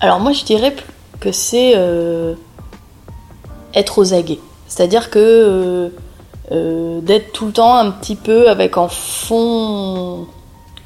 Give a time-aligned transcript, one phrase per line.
[0.00, 0.74] Alors moi je dirais
[1.20, 1.74] que c'est
[3.74, 4.40] être aux aguets.
[4.66, 5.92] C'est-à-dire que
[6.50, 10.26] d'être tout le temps un petit peu avec en fond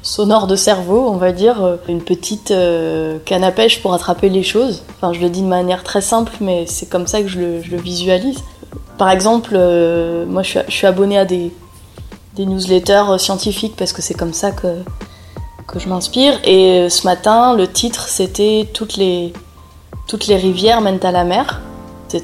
[0.05, 4.29] sonore de cerveau, on va dire, euh, une petite euh, canne à pêche pour attraper
[4.29, 4.83] les choses.
[4.95, 7.77] Enfin, je le dis de manière très simple, mais c'est comme ça que je le,
[7.77, 8.37] visualise.
[8.99, 11.51] Par exemple, euh, moi je suis, abonnée à des
[12.37, 14.67] newsletters scientifiques parce que c'est comme ça que,
[15.67, 16.39] que je m'inspire.
[16.43, 19.33] Et ce matin, le titre c'était toutes les,
[20.29, 21.61] rivières mènent à la mer.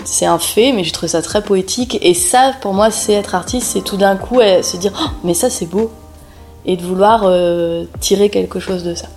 [0.05, 1.97] C'est un fait, mais j'ai trouvé ça très poétique.
[2.01, 5.33] Et ça, pour moi, c'est être artiste, c'est tout d'un coup se dire oh, mais
[5.33, 5.91] ça c'est beau
[6.65, 9.07] et de vouloir euh, tirer quelque chose de ça.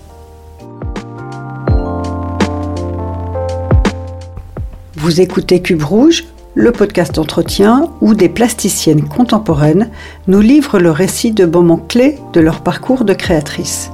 [4.95, 9.91] Vous écoutez Cube Rouge, le podcast d'entretien où des plasticiennes contemporaines
[10.27, 13.91] nous livrent le récit de moments clés de leur parcours de créatrice.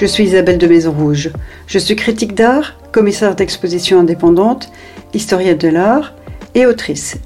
[0.00, 1.30] Je suis Isabelle de Maison Rouge.
[1.66, 4.70] Je suis critique d'art, commissaire d'exposition indépendante,
[5.12, 6.14] historienne de l'art
[6.54, 7.16] et autrice.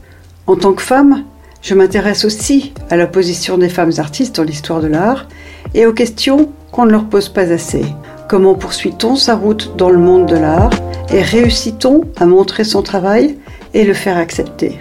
[0.46, 1.22] En tant que femme,
[1.60, 5.28] je m'intéresse aussi à la position des femmes artistes dans l'histoire de l'art
[5.74, 7.84] et aux questions qu'on ne leur pose pas assez.
[8.26, 10.70] Comment poursuit-on sa route dans le monde de l'art
[11.12, 13.36] et réussit-on à montrer son travail
[13.74, 14.78] et le faire accepter?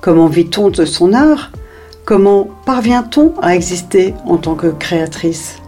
[0.00, 1.52] Comment vit-on de son art?
[2.06, 5.58] Comment parvient-on à exister en tant que créatrice?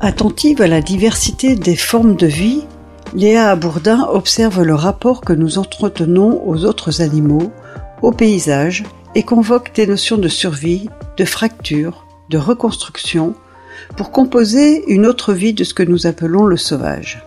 [0.00, 2.64] Attentive à la diversité des formes de vie,
[3.14, 7.50] Léa Abourdin observe le rapport que nous entretenons aux autres animaux,
[8.02, 13.34] au paysage, et convoque des notions de survie, de fracture, de reconstruction,
[13.96, 17.24] pour composer une autre vie de ce que nous appelons le sauvage.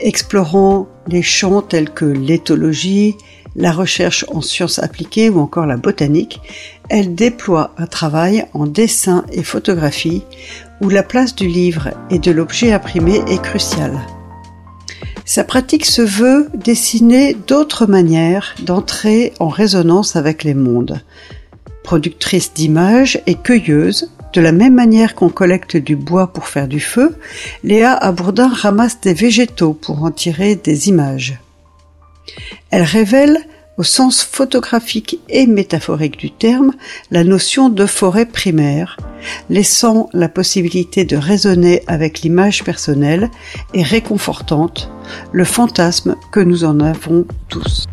[0.00, 3.14] Explorant les champs tels que l'éthologie,
[3.54, 6.40] la recherche en sciences appliquées ou encore la botanique,
[6.88, 10.24] elle déploie un travail en dessin et photographie
[10.80, 13.98] où la place du livre et de l'objet imprimé est cruciale.
[15.24, 21.00] Sa pratique se veut dessiner d'autres manières d'entrer en résonance avec les mondes.
[21.84, 26.80] Productrice d'images et cueilleuse, de la même manière qu'on collecte du bois pour faire du
[26.80, 27.16] feu,
[27.64, 31.38] Léa Abourdin ramasse des végétaux pour en tirer des images.
[32.70, 33.38] Elle révèle
[33.80, 36.72] au sens photographique et métaphorique du terme,
[37.10, 38.98] la notion de forêt primaire,
[39.48, 43.30] laissant la possibilité de raisonner avec l'image personnelle
[43.72, 44.90] et réconfortante
[45.32, 47.86] le fantasme que nous en avons tous.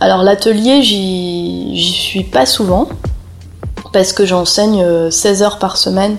[0.00, 2.88] Alors l'atelier, j'y suis pas souvent
[3.92, 6.16] parce que j'enseigne 16 heures par semaine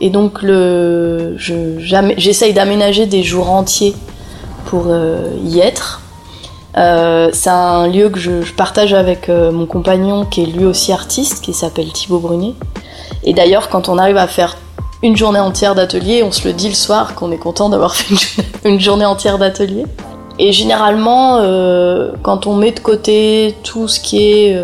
[0.00, 3.94] et donc le, j'essaye d'aménager des jours entiers
[4.66, 6.00] pour euh, y être.
[6.78, 10.92] Euh, c'est un lieu que je, partage avec euh, mon compagnon qui est lui aussi
[10.92, 12.54] artiste, qui s'appelle Thibaut Brunet.
[13.24, 14.56] Et d'ailleurs, quand on arrive à faire
[15.02, 18.14] une journée entière d'atelier, on se le dit le soir qu'on est content d'avoir fait
[18.64, 19.84] une, journée entière d'atelier.
[20.38, 21.36] Et généralement,
[22.22, 24.58] quand on met de côté tout ce qui est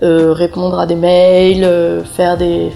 [0.00, 2.72] répondre à des mails, faire des,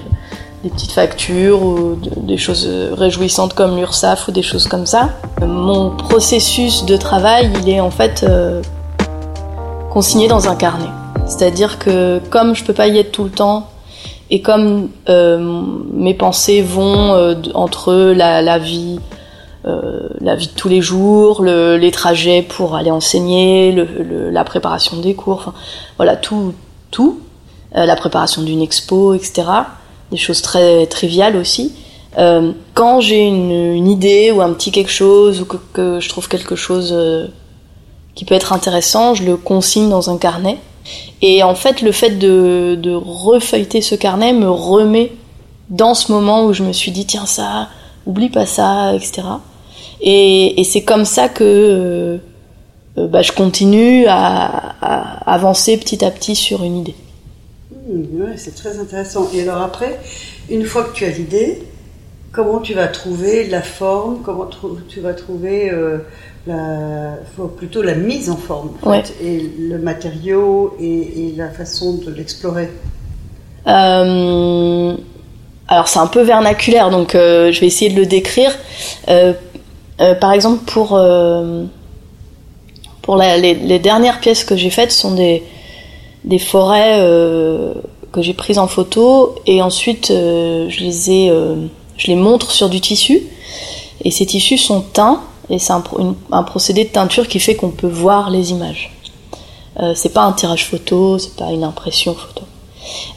[0.63, 5.11] des petites factures ou des choses réjouissantes comme l'URSAF ou des choses comme ça.
[5.41, 8.63] Mon processus de travail, il est en fait euh,
[9.91, 10.91] consigné dans un carnet.
[11.27, 13.69] C'est-à-dire que comme je peux pas y être tout le temps
[14.31, 15.63] et comme euh,
[15.93, 18.99] mes pensées vont euh, entre la, vie,
[19.65, 23.87] la vie de tous les jours, les trajets pour aller enseigner,
[24.31, 25.53] la préparation des cours,
[25.97, 26.55] voilà tout,
[26.91, 27.21] tout,
[27.73, 29.45] la préparation d'une expo, etc
[30.11, 31.73] des choses très triviales aussi.
[32.19, 36.57] Euh, quand j'ai une, idée ou un petit quelque chose ou que, je trouve quelque
[36.57, 37.27] chose euh,
[38.15, 40.59] qui peut être intéressant, je le consigne dans un carnet.
[41.21, 43.01] Et en fait, le fait de, de
[43.81, 45.13] ce carnet me remet
[45.69, 47.69] dans ce moment où je me suis dit tiens ça,
[48.07, 49.23] oublie pas ça, etc.
[50.01, 52.21] Et, c'est comme ça que
[52.99, 56.95] euh, bah, je continue à avancer petit à petit sur une idée.
[57.89, 59.29] Oui, c'est très intéressant.
[59.35, 59.99] Et alors après,
[60.51, 61.63] une fois que tu as l'idée,
[62.33, 64.49] comment tu vas trouver la forme, comment
[64.89, 65.99] tu vas trouver euh,
[66.47, 67.17] la,
[67.57, 68.71] plutôt la mise en forme,
[69.23, 72.69] et le matériau et, la façon de l'explorer
[73.67, 74.97] euh,
[75.69, 78.51] Alors c'est un peu vernaculaire, donc euh, je vais essayer de le décrire.
[80.21, 81.01] par exemple, pour,
[83.03, 85.43] pour les, dernières pièces que j'ai faites sont des,
[86.27, 87.73] des forêts euh,
[88.13, 91.55] que j'ai prises en photo et ensuite euh, je les ai, euh,
[91.97, 93.23] je les montre sur du tissu
[94.05, 97.87] et ces tissus sont teints et c'est un, procédé de teinture qui fait qu'on peut
[97.87, 98.93] voir les images.
[99.95, 102.43] C'est pas un tirage photo, c'est pas une impression photo.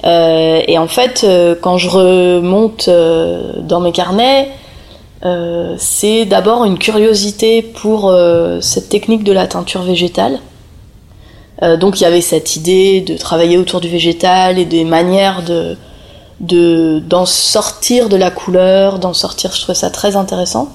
[0.04, 1.26] Et en fait,
[1.62, 4.50] quand je remonte dans mes carnets,
[5.78, 8.14] c'est d'abord une curiosité pour
[8.62, 10.40] cette technique de la teinture végétale.
[11.62, 15.78] Donc il y avait cette idée de travailler autour du végétal et des manières de
[16.40, 19.52] d'en sortir de la couleur, d'en sortir.
[19.54, 20.70] Je trouvais ça très intéressant.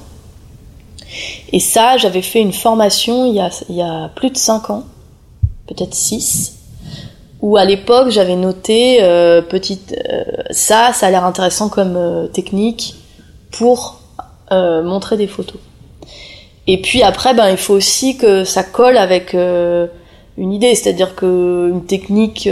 [1.53, 4.85] Et ça, j'avais fait une formation il y a, plus de 5 ans,
[5.67, 6.57] peut-être 6,
[7.41, 12.27] où à l'époque j'avais noté euh, petite, euh, ça, ça a l'air intéressant comme euh,
[12.27, 12.97] technique
[13.53, 14.01] pour
[14.51, 15.61] euh, montrer des photos.
[16.67, 19.87] Et puis après, ben, il faut aussi que ça colle avec euh,
[20.37, 22.49] une idée, c'est-à-dire que une technique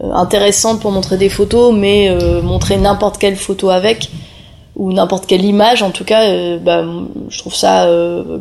[0.00, 4.10] intéressante pour montrer des photos, mais montrer n'importe quelle photo avec,
[4.74, 6.26] ou n'importe quelle image, en tout cas,
[6.58, 7.88] ben, je trouve ça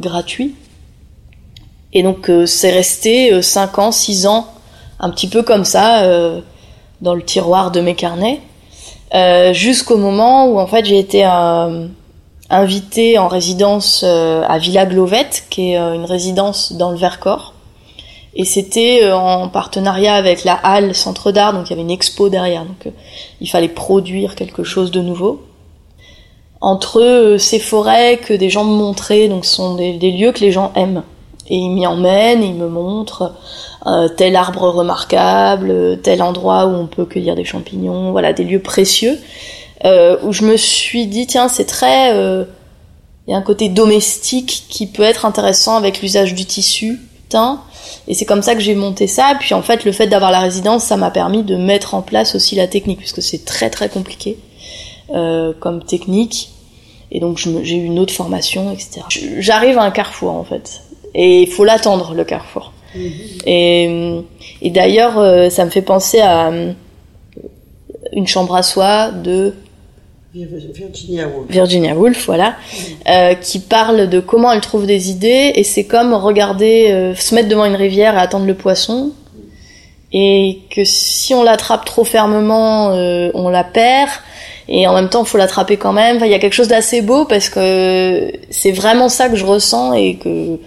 [0.02, 0.54] gratuit.
[1.94, 4.48] Et donc c'est resté 5 ans, 6 ans
[5.00, 6.42] un petit peu comme ça euh,
[7.02, 8.42] dans le tiroir de mes carnets,
[9.14, 11.88] euh, jusqu'au moment où en fait j'ai été euh,
[12.50, 17.54] invitée en résidence euh, à Villa Glovette, qui est euh, une résidence dans le Vercors.
[18.36, 22.28] Et c'était en partenariat avec la Halle Centre d'Art, donc il y avait une expo
[22.28, 22.94] derrière, donc
[23.40, 25.42] il fallait produire quelque chose de nouveau.
[26.60, 30.42] Entre ces forêts que des gens me montraient, donc ce sont des, des lieux que
[30.42, 31.04] les gens aiment.
[31.48, 33.34] Et ils m'y emmènent, ils me montrent
[33.86, 38.62] euh, tel arbre remarquable, tel endroit où on peut cueillir des champignons, voilà, des lieux
[38.62, 39.20] précieux,
[39.86, 42.14] euh, où je me suis dit, tiens, c'est très...
[42.14, 42.46] Euh,
[43.28, 47.00] il y a un côté domestique qui peut être intéressant avec l'usage du tissu
[47.30, 47.62] teint.
[48.08, 49.36] Et c'est comme ça que j'ai monté ça.
[49.40, 52.36] Puis en fait, le fait d'avoir la résidence, ça m'a permis de mettre en place
[52.36, 54.38] aussi la technique, puisque c'est très très compliqué
[55.14, 56.52] euh, comme technique.
[57.12, 59.02] Et donc j'ai eu une autre formation, etc.
[59.40, 60.82] J'arrive à un carrefour en fait.
[61.14, 62.74] Et il faut l'attendre, le carrefour.
[62.96, 63.12] Mhm.
[63.46, 64.22] Et,
[64.62, 66.74] et d'ailleurs, euh, ça me fait penser à euh,
[68.14, 69.54] une chambre à soie de
[70.36, 71.50] Virginia Woolf.
[71.50, 72.56] Virginia Woolf, voilà,
[73.08, 77.34] euh, qui parle de comment elle trouve des idées, et c'est comme regarder, euh, se
[77.34, 79.14] mettre devant une rivière et attendre le poisson,
[80.12, 84.10] et que si on l'attrape trop fermement, euh, on la perd,
[84.68, 86.18] et en même temps, il faut l'attraper quand même.
[86.18, 89.46] Enfin, il y a quelque chose d'assez beau parce que c'est vraiment ça que je
[89.46, 90.60] ressens et que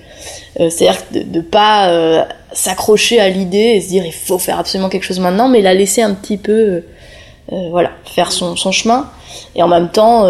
[0.60, 4.58] euh, c'est-à-dire de, de pas euh, s'accrocher à l'idée et se dire il faut faire
[4.58, 6.82] absolument quelque chose maintenant, mais la laisser un petit peu,
[7.52, 9.10] euh, voilà, faire son, son, chemin
[9.54, 10.22] et en même temps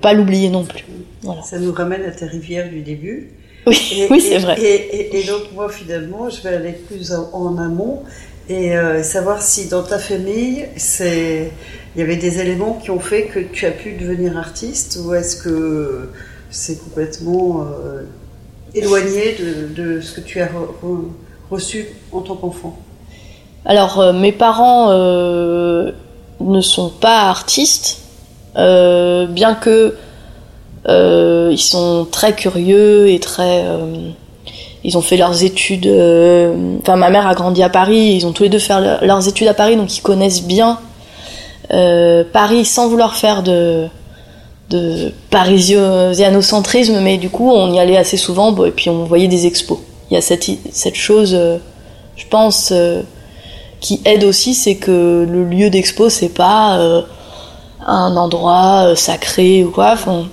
[0.00, 0.84] pas l'oublier non plus.
[1.22, 1.42] Voilà.
[1.42, 3.30] Ça nous ramène à ta rivière du début.
[3.66, 4.60] Oui, oui c'est vrai.
[4.60, 8.02] Et, et, et, donc moi finalement, je vais aller plus en, en amont
[8.48, 11.50] et euh, savoir si dans ta famille, c'est
[11.96, 15.14] il y avait des éléments qui ont fait que tu as pu devenir artiste ou
[15.14, 16.10] est-ce que
[16.50, 18.02] c'est complètement euh,
[18.74, 20.74] éloigné de, de, ce que tu as re,
[21.50, 22.78] reçu en tant qu'enfant?
[23.64, 25.92] Alors, euh, mes parents euh,
[26.40, 27.98] ne sont pas artistes,
[28.56, 29.96] euh, bien que
[30.88, 33.64] euh, ils sont très curieux et très.
[33.64, 34.10] Euh,
[34.84, 35.86] ils ont fait leurs études.
[36.80, 38.16] Enfin, ma mère a grandi à Paris.
[38.16, 40.78] Ils ont tous les deux fait leurs études à Paris, donc ils connaissent bien
[41.70, 43.86] Paris sans vouloir faire de
[44.68, 49.46] de parisianocentrisme, mais du coup, on y allait assez souvent, et puis on voyait des
[49.46, 49.78] expos.
[50.10, 51.38] Il y a cette, chose,
[52.16, 52.72] je pense,
[53.84, 57.02] qui aide aussi, c'est que le lieu d'expo, c'est pas euh,
[57.86, 59.90] un endroit euh, sacré ou quoi.
[59.92, 60.26] Enfin,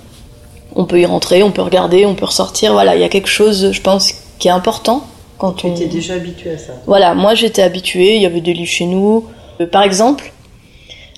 [0.74, 2.72] on peut y rentrer, on peut regarder, on peut ressortir.
[2.72, 5.04] Voilà, il y a quelque chose, je pense, qui est important
[5.36, 5.74] quand tu on.
[5.74, 6.72] étais déjà habitué à ça.
[6.86, 8.16] Voilà, moi j'étais habituée.
[8.16, 9.26] Il y avait des livres chez nous.
[9.70, 10.32] par exemple,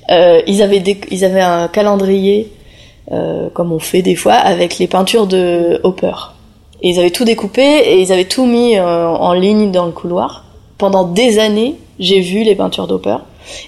[0.08, 2.50] ils avaient des, ils avaient un calendrier
[3.12, 6.14] euh, comme on fait des fois avec les peintures de Hopper.
[6.80, 9.92] Et ils avaient tout découpé et ils avaient tout mis euh, en ligne dans le
[9.92, 10.44] couloir.
[10.78, 13.16] Pendant des années, j'ai vu les peintures d'Hopper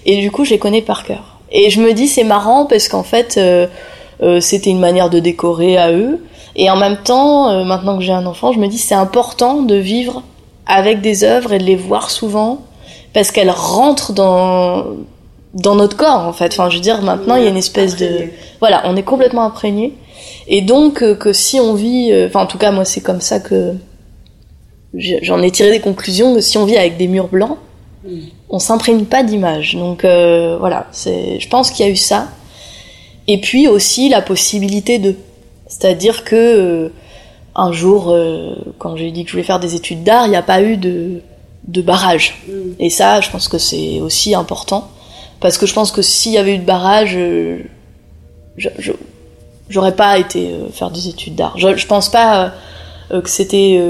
[0.05, 1.39] et du coup, je les connais par cœur.
[1.53, 3.67] Et je me dis c'est marrant parce qu'en fait, euh,
[4.23, 6.25] euh c'était une manière de décorer à eux.
[6.57, 9.63] Et en même temps, euh, maintenant que j'ai un enfant, je me dis c'est important
[9.63, 10.23] de vivre
[10.67, 12.63] avec des œuvres et de les voir souvent
[13.13, 14.85] parce qu'elles rentrent dans
[15.55, 16.53] dans notre corps en fait.
[16.53, 18.19] Enfin, je veux dire, maintenant il y a une espèce imprégné.
[18.19, 18.31] de
[18.61, 19.95] voilà, on est complètement imprégné.
[20.49, 23.21] Et donc euh, que si on vit, euh, enfin en tout cas moi c'est comme
[23.21, 23.75] ça que
[24.95, 27.59] j'en ai tiré des conclusions que si on vit avec des murs blancs.
[28.49, 29.75] On s'imprègne pas d'images.
[29.75, 32.29] Donc euh, voilà, c'est, je pense qu'il y a eu ça.
[33.29, 35.17] Et puis aussi la possibilité de,
[35.67, 36.89] c'est-à-dire que euh,
[37.55, 40.37] un jour, euh, quand j'ai dit que je voulais faire des études d'art, il n'y
[40.37, 41.23] a pas eu de
[41.67, 42.43] de barrage.
[42.49, 42.53] Mm.
[42.79, 44.89] Et ça, je pense que c'est aussi important
[45.41, 48.93] parce que je pense que s'il y avait eu de barrage, je, je,
[49.69, 51.59] j'aurais pas été faire des études d'art.
[51.59, 52.53] Je, je pense pas
[53.11, 53.81] que c'était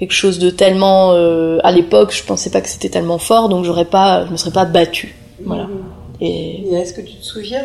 [0.00, 3.84] quelque chose de tellement à l'époque je pensais pas que c'était tellement fort donc j'aurais
[3.84, 5.14] pas je me serais pas battue
[5.44, 6.22] voilà mmh.
[6.22, 7.62] et, et est-ce que tu te souviens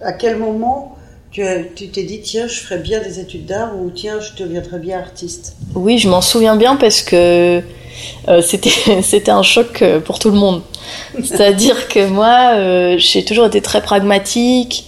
[0.00, 0.96] à quel moment
[1.34, 4.98] tu t'es dit, tiens, je ferais bien des études d'art ou tiens, je deviendrais bien
[4.98, 5.56] artiste?
[5.74, 7.60] Oui, je m'en souviens bien parce que
[8.28, 8.42] euh,
[9.02, 10.62] c'était un choc euh, pour tout le monde.
[11.24, 14.84] C'est-à-dire que moi, euh, j'ai toujours été très pragmatique,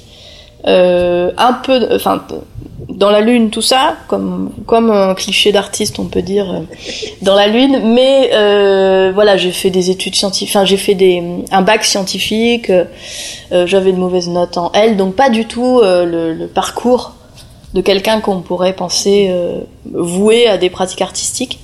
[0.64, 2.24] un peu, enfin,
[2.88, 6.60] dans la lune, tout ça, comme comme un cliché d'artiste, on peut dire, euh,
[7.22, 7.80] dans la lune.
[7.94, 12.70] Mais euh, voilà, j'ai fait des études scientifiques, enfin j'ai fait des un bac scientifique.
[12.70, 17.12] Euh, j'avais de mauvaises notes en L, donc pas du tout le, le, parcours
[17.74, 19.30] de quelqu'un qu'on pourrait penser
[19.92, 21.60] voué à des pratiques artistiques.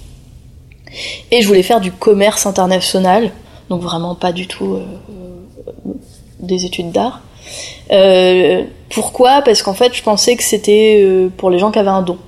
[1.30, 3.30] Et je voulais faire du commerce international,
[3.68, 4.78] donc vraiment pas du tout
[6.40, 7.20] des études d'art.
[7.90, 9.42] Euh, pourquoi?
[9.42, 12.18] Parce qu'en fait, je pensais que c'était euh, pour les gens qui avaient un don.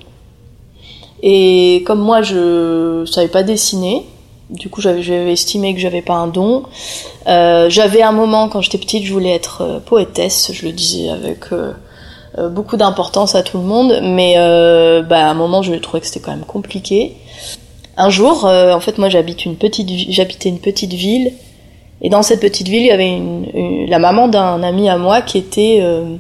[1.23, 4.05] Et comme moi, je savais pas dessiner,
[4.51, 6.65] du coup, j'avais estimé que j'avais pas un don.
[7.27, 10.51] Euh, j'avais un moment, quand j'étais petite, je voulais être poétesse.
[10.53, 11.47] Je le disais avec
[12.51, 14.35] beaucoup d'importance à tout le monde, mais
[15.09, 17.17] bah, à un moment, je trouvais que c'était quand même compliqué.
[17.97, 21.33] Un jour, en fait, moi, j'habitais une petite ville
[22.03, 25.23] et dans cette petite ville, il y avait une, la maman d'un ami à moi
[25.23, 26.17] qui était euh,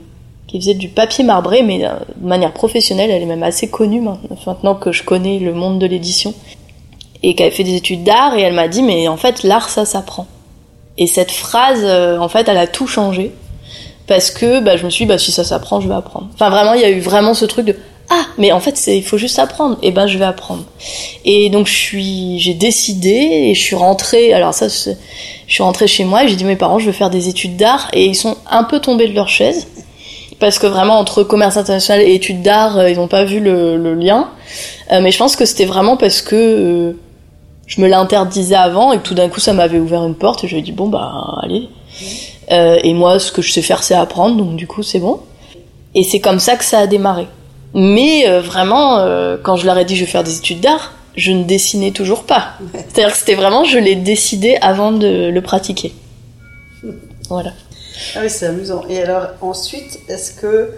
[0.47, 3.11] qui faisait du papier marbré, mais euh, de manière professionnelle.
[3.11, 6.33] Elle est même assez connue maintenant que je connais le monde de l'édition
[7.23, 8.37] et qui avait fait des études d'art.
[8.37, 10.27] Et elle m'a dit, mais en fait, l'art, ça s'apprend.
[10.97, 13.33] Et cette phrase, euh, en fait, elle a tout changé
[14.07, 16.29] parce que bah, je me suis dit, bah, si ça s'apprend, je vais apprendre.
[16.35, 17.77] Enfin, vraiment, il y a eu vraiment ce truc de
[18.11, 20.65] ah mais en fait il faut juste apprendre et ben je vais apprendre
[21.25, 24.69] et donc je suis j'ai décidé et je suis rentrée alors ça
[25.47, 27.57] je suis rentrée chez moi et j'ai dit mes parents je veux faire des études
[27.57, 27.89] d'art.
[27.93, 29.69] Et ils sont un peu tombés de leur chaise.
[30.41, 33.77] Parce que vraiment entre commerce international et études d'art euh, ils n'ont pas vu le,
[33.77, 34.31] le lien.
[34.93, 36.93] Euh, mais je pense que c'était vraiment parce que euh,
[37.67, 40.49] je me l'interdisais avant et que tout d'un coup ça m'avait ouvert une porte et
[40.49, 41.69] je dit bon bah allez.
[42.51, 44.37] Et moi ce que je sais faire c'est apprendre.
[44.37, 45.21] Donc du coup c'est bon.
[45.95, 47.27] Et c'est comme ça que ça a démarré.
[47.75, 50.93] Mais euh, vraiment, euh, quand je leur ai dit je vais faire des études d'art,
[51.17, 52.59] je ne dessinais toujours pas.
[52.73, 55.93] C'est-à-dire que c'était vraiment, je l'ai décidé avant de le pratiquer.
[57.31, 57.55] Voilà.
[58.15, 58.83] Ah oui, c'est amusant.
[58.91, 60.73] Et alors ensuite, est-ce que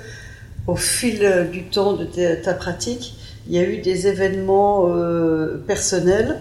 [0.68, 3.14] au fil du temps de ta pratique,
[3.48, 6.40] il y a eu des événements euh, personnels,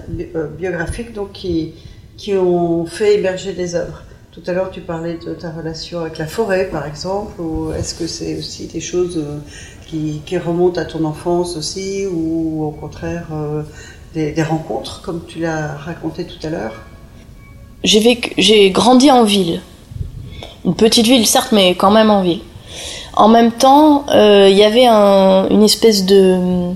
[0.60, 1.74] biographiques, donc qui,
[2.18, 4.04] qui ont fait émerger des œuvres?
[4.32, 7.96] Tout à l'heure, tu parlais de ta relation avec la forêt, par exemple, ou est-ce
[7.96, 9.24] que c'est aussi des choses
[9.88, 13.64] qui, qui remontent à ton enfance aussi, ou au contraire euh,
[14.14, 16.74] des, rencontres, comme tu l'as raconté tout à l'heure?
[17.84, 19.62] J'ai grandi en ville.
[20.64, 22.42] Une petite ville, certes, mais quand même en ville.
[23.14, 26.72] En même temps, euh, il y avait un, une espèce de,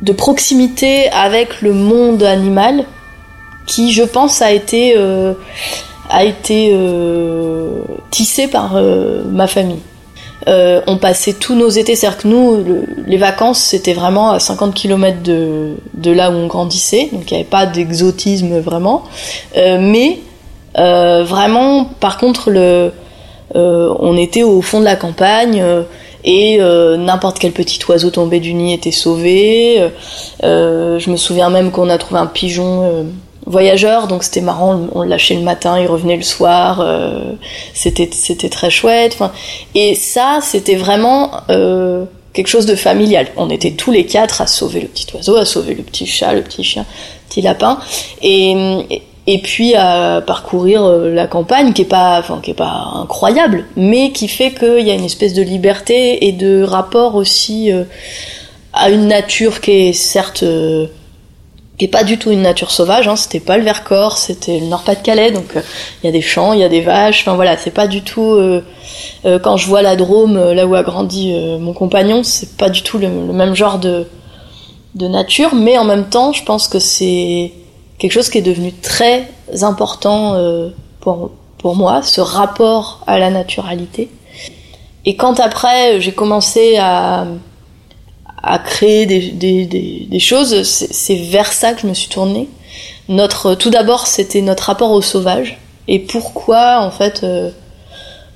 [0.00, 2.84] de proximité avec le monde animal
[3.66, 5.34] qui, je pense, a été, euh,
[6.08, 9.82] a été euh, tissé par ma famille.
[10.48, 12.64] Euh, on passait tous nos étés, c'est-à-dire que nous,
[13.06, 15.76] les vacances, c'était vraiment à 50 km de,
[16.10, 19.04] là où on grandissait, donc il n'y avait pas d'exotisme vraiment.
[19.56, 20.18] Euh, mais
[20.78, 22.50] euh, vraiment, par contre,
[23.54, 25.64] on était au fond de la campagne
[26.24, 29.90] et n'importe quel petit oiseau tombé du nid était sauvé.
[30.42, 33.06] je me souviens même qu'on a trouvé un pigeon
[33.46, 37.32] voyageur, donc c'était marrant, on le lâchait le matin, il revenait le soir, euh,
[37.74, 39.18] c'était c'était très chouette.
[39.74, 43.28] et ça, c'était vraiment euh, quelque chose de familial.
[43.36, 46.32] On était tous les quatre à sauver le petit oiseau, à sauver le petit chat,
[46.32, 47.78] le petit chien, le petit lapin,
[48.22, 52.92] et, et puis à parcourir euh, la campagne qui est pas, enfin qui est pas
[52.94, 57.70] incroyable, mais qui fait qu'il y a une espèce de liberté et de rapport aussi
[58.72, 60.44] à une nature qui est certes
[61.78, 64.66] qui est pas du tout une nature sauvage, hein, c'était pas le Vercors, c'était le
[64.66, 65.62] Nord-Pas-de-Calais, donc euh,
[66.02, 68.02] il y a des champs, il y a des vaches, enfin voilà, c'est pas du
[68.02, 68.22] tout.
[68.34, 68.62] Euh,
[69.24, 72.82] euh, quand je vois la Drôme, là où a grandi mon compagnon, c'est pas du
[72.82, 74.06] tout le, même genre de,
[74.94, 77.52] de nature, mais en même temps, je pense que c'est
[77.98, 79.28] quelque chose qui est devenu très
[79.62, 80.36] important
[81.00, 84.10] pour, pour moi, ce rapport à la naturalité.
[85.04, 87.26] Et quand après j'ai commencé à
[88.42, 89.66] à créer des, des,
[90.10, 92.48] des, choses, c'est vers ça que je me suis tournée.
[93.08, 95.58] Notre, tout d'abord, c'était notre rapport au sauvage
[95.88, 97.50] et pourquoi en fait, euh,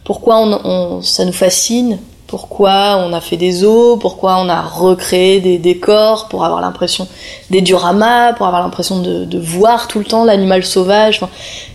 [0.04, 5.40] pourquoi on, ça nous fascine, pourquoi on a fait des eaux, pourquoi on a recréé
[5.40, 7.08] des décors pour avoir l'impression
[7.50, 11.20] des dioramas, pour avoir l'impression de, voir tout le temps l'animal sauvage.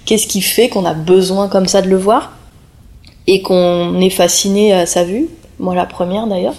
[0.05, 2.31] Qu'est-ce qui fait qu'on a besoin comme ça de le voir
[3.27, 5.27] et qu'on est fasciné à sa vue?
[5.59, 6.55] Moi la première d'ailleurs.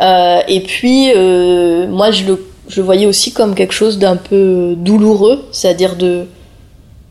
[0.00, 1.12] Et puis
[1.88, 6.26] moi je le, je voyais aussi comme quelque chose d'un peu douloureux, c'est-à-dire de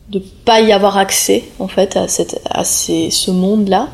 [0.09, 3.89] de pas y avoir accès en fait à cette à ces, ce monde là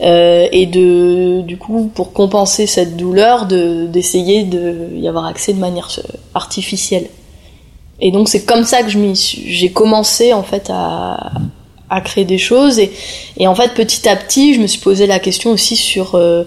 [0.00, 5.52] euh, et de du coup pour compenser cette douleur de d'essayer de y avoir accès
[5.52, 7.06] de manière euh, artificielle.
[8.00, 11.30] Et donc c'est comme ça que j'ai commencé en fait à
[11.88, 12.90] à créer des choses et
[13.36, 16.42] et en fait petit à petit je me suis posé la question aussi sur euh,
[16.42, 16.44] euh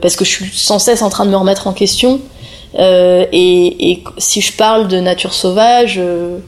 [0.00, 2.20] parce que je suis sans cesse en train de me remettre en question
[2.78, 6.38] euh, et, et si je parle de nature sauvage euh,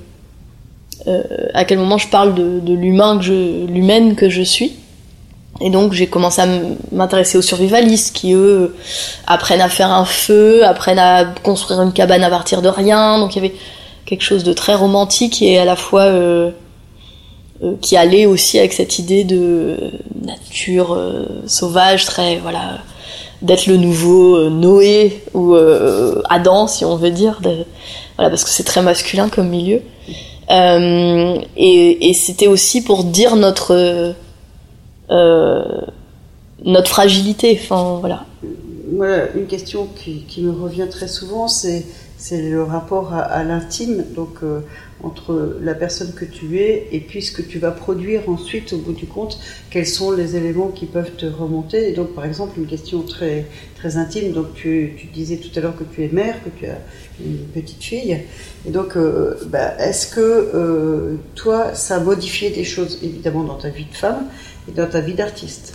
[1.06, 1.22] euh,
[1.52, 4.72] à quel moment je parle de, de l'humain que je, l'humaine que je suis?
[5.60, 6.46] Et donc j'ai commencé à
[6.92, 8.74] m'intéresser aux survivalistes qui eux
[9.26, 13.18] apprennent à faire un feu, apprennent à construire une cabane à partir de rien.
[13.18, 13.54] Donc il y avait
[14.06, 16.50] quelque chose de très romantique et à la fois euh,
[17.62, 22.78] euh, qui allait aussi avec cette idée de nature euh, sauvage, très voilà,
[23.44, 25.54] d'être le nouveau euh, Noé ou
[26.28, 27.40] Adam si on veut dire,
[28.16, 29.80] voilà parce que c'est très masculin comme milieu.
[30.50, 34.14] Euh, et, c'était aussi pour dire notre
[35.10, 35.80] euh,
[36.64, 37.58] notre fragilité.
[37.62, 38.26] Enfin voilà.
[39.34, 41.84] Une question qui, me revient très souvent, c'est
[42.32, 44.60] le rapport à, l'intime, donc euh,
[45.04, 48.78] entre la personne que tu es et puis ce que tu vas produire ensuite au
[48.78, 49.38] bout du compte,
[49.70, 51.90] quels sont les éléments qui peuvent te remonter.
[51.90, 53.46] Et donc par exemple une question très
[53.76, 56.66] très intime, donc tu, tu disais tout à l'heure que tu es mère, que tu
[56.66, 56.78] as
[57.20, 58.18] une petite fille,
[58.66, 63.58] et donc euh, bah, est-ce que euh, toi ça a modifié des choses évidemment dans
[63.58, 64.24] ta vie de femme
[64.68, 65.74] et dans ta vie d'artiste?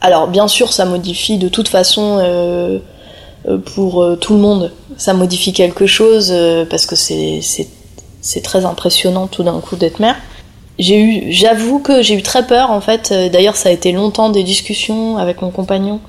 [0.00, 2.18] Alors bien sûr ça modifie de toute façon.
[2.20, 2.78] Euh
[3.76, 4.72] pour tout le monde.
[4.96, 6.34] Ça modifie quelque chose
[6.68, 7.40] parce que c'est
[8.26, 10.16] c'est très impressionnant tout d'un coup d'être mère.
[10.78, 13.12] J'ai eu, j'avoue que j'ai eu très peur en fait.
[13.32, 16.00] D'ailleurs, ça a été longtemps des discussions avec mon compagnon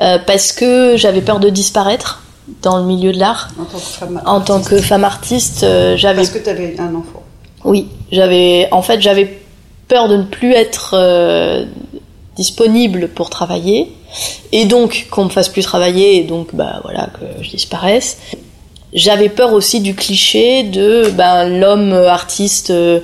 [0.00, 2.22] euh, parce que j'avais peur de disparaître
[2.62, 3.50] dans le milieu de l'art.
[3.58, 6.22] En tant que femme, en tant que femme artiste, euh, j'avais.
[6.22, 7.22] Parce que tu avais un enfant.
[7.64, 8.68] Oui, j'avais.
[8.72, 9.38] En fait, j'avais
[9.88, 11.66] peur de ne plus être euh,
[12.36, 13.92] disponible pour travailler
[14.52, 18.18] et donc qu'on me fasse plus travailler et donc bah voilà que je disparaisse.
[18.92, 22.98] J'avais peur aussi du cliché de ben l'homme artiste euh,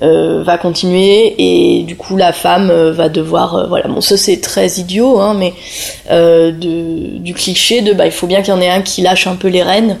[0.00, 3.86] euh, va continuer et du coup la femme euh, va devoir voilà.
[3.88, 5.52] Bon ça c'est très idiot hein mais
[6.52, 9.36] du cliché de bah il faut bien qu'il y en ait un qui lâche un
[9.36, 9.98] peu les rênes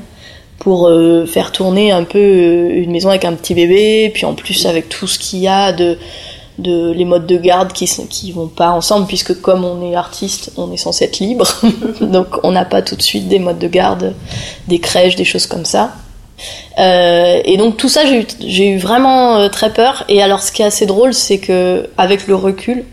[0.58, 0.90] pour
[1.26, 5.06] faire tourner un peu une maison avec un petit bébé puis en plus avec tout
[5.06, 5.98] ce qu'il y a de
[6.58, 10.52] de les modes de garde qui qui vont pas ensemble puisque comme on est artiste
[10.56, 11.46] on est censé être libre.
[12.00, 14.14] Donc on n'a pas tout de suite des modes de garde
[14.68, 15.92] des crèches des choses comme ça.
[16.78, 20.04] Euh, et donc tout ça j'ai eu j'ai eu vraiment euh, très peur.
[20.08, 22.84] Et alors ce qui est assez drôle c'est que avec le recul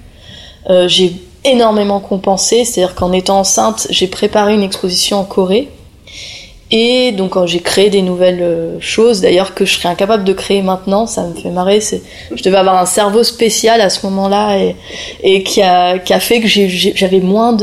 [0.69, 2.65] euh, j'ai énormément compensé.
[2.65, 5.69] C'est à dire qu'en étant enceinte j'ai préparé une exposition en Corée
[6.75, 10.33] et donc quand j'ai créé des nouvelles euh, choses, d'ailleurs que je serais incapable de
[10.33, 11.79] créer maintenant, ça me fait marrer.
[11.79, 14.57] Je devais avoir un cerveau spécial à ce moment-là
[15.21, 17.55] et, qui a, fait que j'avais moins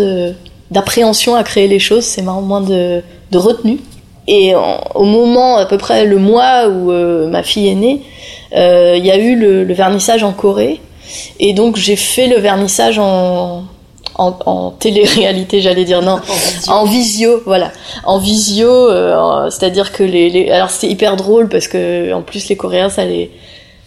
[0.71, 3.03] d'appréhension à créer les choses, c'est marrant, moins de,
[3.35, 3.81] retenue.
[4.29, 4.55] Et
[4.95, 8.03] au moment, à peu près le mois où euh, ma fille est née,
[8.55, 10.81] euh, il y a eu le vernissage en Corée.
[11.41, 13.65] Et donc j'ai fait le vernissage en,
[14.17, 16.73] en, en télé-réalité, j'allais dire non, En visio.
[16.73, 17.73] en visio, voilà,
[18.05, 22.49] en visio, euh, c'est-à-dire que les, les alors c'était hyper drôle parce que en plus
[22.49, 23.31] les Coréens ça les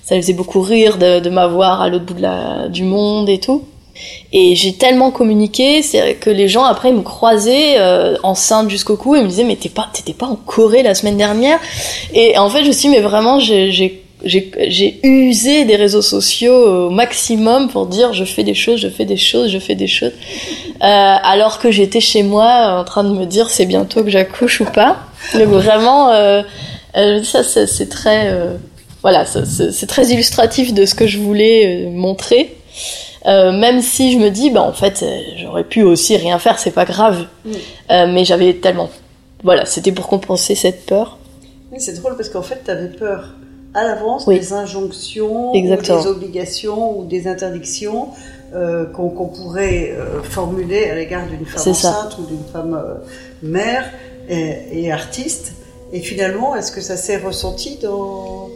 [0.03, 3.29] ça les faisait beaucoup rire de, de m'avoir à l'autre bout de la du monde
[3.29, 3.63] et tout.
[4.31, 8.97] Et j'ai tellement communiqué, c'est que les gens après ils me croisaient euh, enceinte jusqu'au
[8.97, 11.59] cou et me disaient mais t'es pas t'étais pas en Corée la semaine dernière?
[12.13, 16.87] Et en fait je me suis dit, mais vraiment j'ai j'ai usé des réseaux sociaux
[16.87, 19.87] au maximum pour dire je fais des choses, je fais des choses, je fais des
[19.87, 20.11] choses.
[20.11, 24.61] Euh, alors que j'étais chez moi en train de me dire c'est bientôt que j'accouche
[24.61, 24.99] ou pas.
[25.33, 26.41] Donc vraiment, euh,
[26.95, 28.55] euh, ça c'est très, euh,
[29.01, 32.55] voilà, c'est très illustratif de ce que je voulais euh, montrer.
[33.25, 36.59] Euh, même si je me dis, bah en fait, euh, j'aurais pu aussi rien faire,
[36.59, 37.27] c'est pas grave.
[37.45, 37.51] Mm.
[37.91, 38.89] Euh, mais j'avais tellement,
[39.43, 41.17] voilà, c'était pour compenser cette peur.
[41.71, 43.29] Oui, c'est drôle parce qu'en fait, tu avais peur
[43.73, 44.39] à l'avance Oui.
[44.39, 48.09] des injonctions, ou des obligations ou des interdictions
[48.55, 51.89] euh, qu'on pourrait euh, formuler à l'égard d'une femme ça.
[51.89, 52.93] enceinte ou d'une femme euh,
[53.41, 53.85] mère
[54.29, 55.53] et, et artiste.
[55.91, 58.49] Et finalement, est-ce que ça s'est ressenti dans...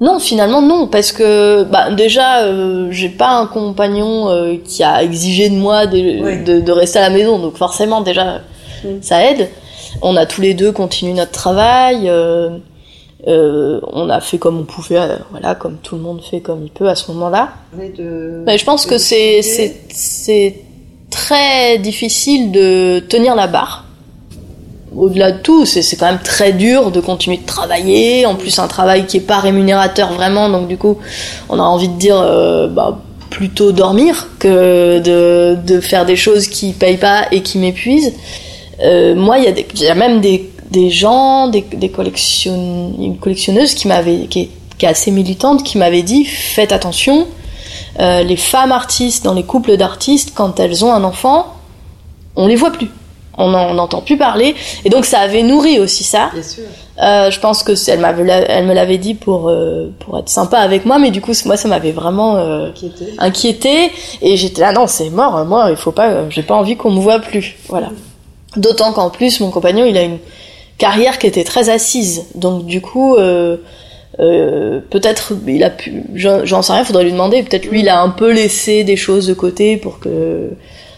[0.00, 2.46] Non, finalement non, parce que bah, déjà
[2.92, 6.44] j'ai pas un compagnon qui a exigé de moi de, Oui.
[6.44, 8.40] de, de rester à la maison, donc forcément déjà
[8.84, 8.88] Mm.
[9.02, 9.48] ça aide.
[10.02, 12.08] On a tous les deux continué notre travail,
[13.26, 16.62] euh, on a fait comme on pouvait, euh, voilà, comme tout le monde fait comme
[16.62, 17.50] il peut à ce moment-là.
[17.74, 20.54] de Mais je pense de que c'est c'est
[21.10, 23.84] très difficile de tenir la barre.
[24.96, 28.24] Au-delà de tout, c'est quand même très dur de continuer de travailler.
[28.24, 30.98] En plus, un travail qui est pas rémunérateur vraiment, donc du coup,
[31.48, 32.98] on a envie de dire, euh, bah,
[33.30, 38.14] plutôt dormir que de, de, faire des choses qui payent pas et qui m'épuisent.
[38.82, 43.18] Euh, moi, il y, a y a même des, des gens, des, des collection, une
[43.18, 47.26] collectionneuse qui m'avait, qui est, qui est assez militante, qui m'avait dit faites attention,
[48.00, 51.54] euh, les femmes artistes dans les couples d'artistes, quand elles ont un enfant,
[52.36, 52.90] on les voit plus.
[53.40, 54.56] On n'entend plus parler.
[54.84, 56.30] Et donc ça avait nourri aussi ça.
[56.32, 56.64] Bien sûr.
[57.00, 58.04] Euh, je pense que elle,
[58.48, 61.56] elle me l'avait dit pour euh, pour être sympa avec moi, mais du coup moi
[61.56, 63.04] ça m'avait vraiment euh, Inquiété.
[63.18, 66.90] inquiété et j'étais là non c'est mort, moi il faut pas, j'ai pas envie qu'on
[66.90, 67.90] me voit plus, voilà.
[68.56, 70.18] D'autant qu'en plus mon compagnon il a une
[70.78, 73.58] carrière qui était très assise, donc du coup euh,
[74.20, 77.42] euh, peut-être il a pu, j'en sais rien, faudrait lui demander.
[77.42, 80.50] Peut-être lui il a un peu laissé des choses de côté pour que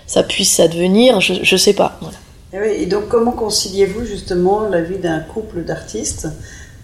[0.06, 1.20] ça puisse advenir.
[1.20, 1.98] Je, sais pas.
[2.00, 2.68] Voilà.
[2.68, 6.28] Et, donc comment conciliez-vous justement la vie d'un couple d'artistes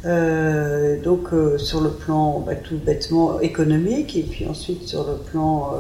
[0.05, 1.29] euh, donc
[1.59, 5.73] sur le plan bah, tout bêtement économique et puis ensuite sur le plan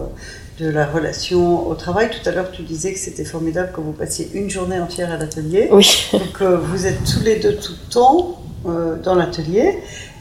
[0.59, 2.11] de la relation au travail.
[2.11, 5.16] Tout à l'heure tu disais que c'était formidable quand vous passiez une journée entière à
[5.16, 5.69] l'atelier.
[5.71, 6.09] Oui.
[6.12, 9.79] Donc euh, vous êtes tous les deux tout le temps euh, dans l'atelier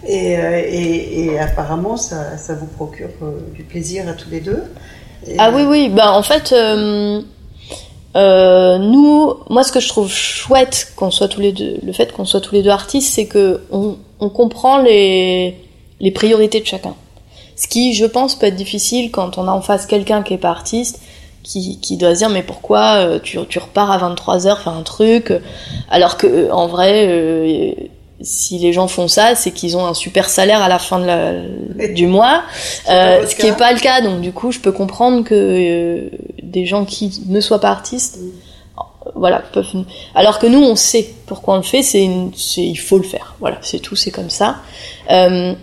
[0.08, 3.10] et, euh, et, et, apparemment ça, ça vous procure
[3.54, 4.64] du plaisir à tous les deux.
[5.26, 6.54] Et, Ah oui oui, bah en fait.
[8.18, 12.24] Nous, moi, ce que je trouve chouette qu'on soit tous les deux, le fait qu'on
[12.24, 15.58] soit tous les deux artistes, c'est que on, on comprend les,
[16.00, 16.96] les priorités de chacun.
[17.56, 20.38] Ce qui, je pense, peut être difficile quand on a en face quelqu'un qui est
[20.38, 21.00] pas artiste,
[21.44, 24.74] qui, qui doit se dire mais pourquoi euh, tu, tu repars à 23 heures faire
[24.74, 25.32] un truc,
[25.90, 27.72] alors que euh, en vrai, euh,
[28.22, 31.06] si les gens font ça, c'est qu'ils ont un super salaire à la fin de
[31.06, 32.42] la, du mois,
[33.20, 34.02] votre ce qui est cas pas le cas.
[34.02, 36.10] Donc du coup, je peux comprendre que euh,
[36.42, 38.20] des gens qui ne soient pas artistes,
[39.16, 39.86] voilà, peuvent.
[40.16, 41.84] Alors que nous, on sait pourquoi on le fait.
[41.84, 43.36] C'est, une- c'est il faut le faire.
[43.40, 43.96] Voilà, c'est tout.
[43.96, 44.58] C'est comme ça.
[45.12, 45.54] Euh,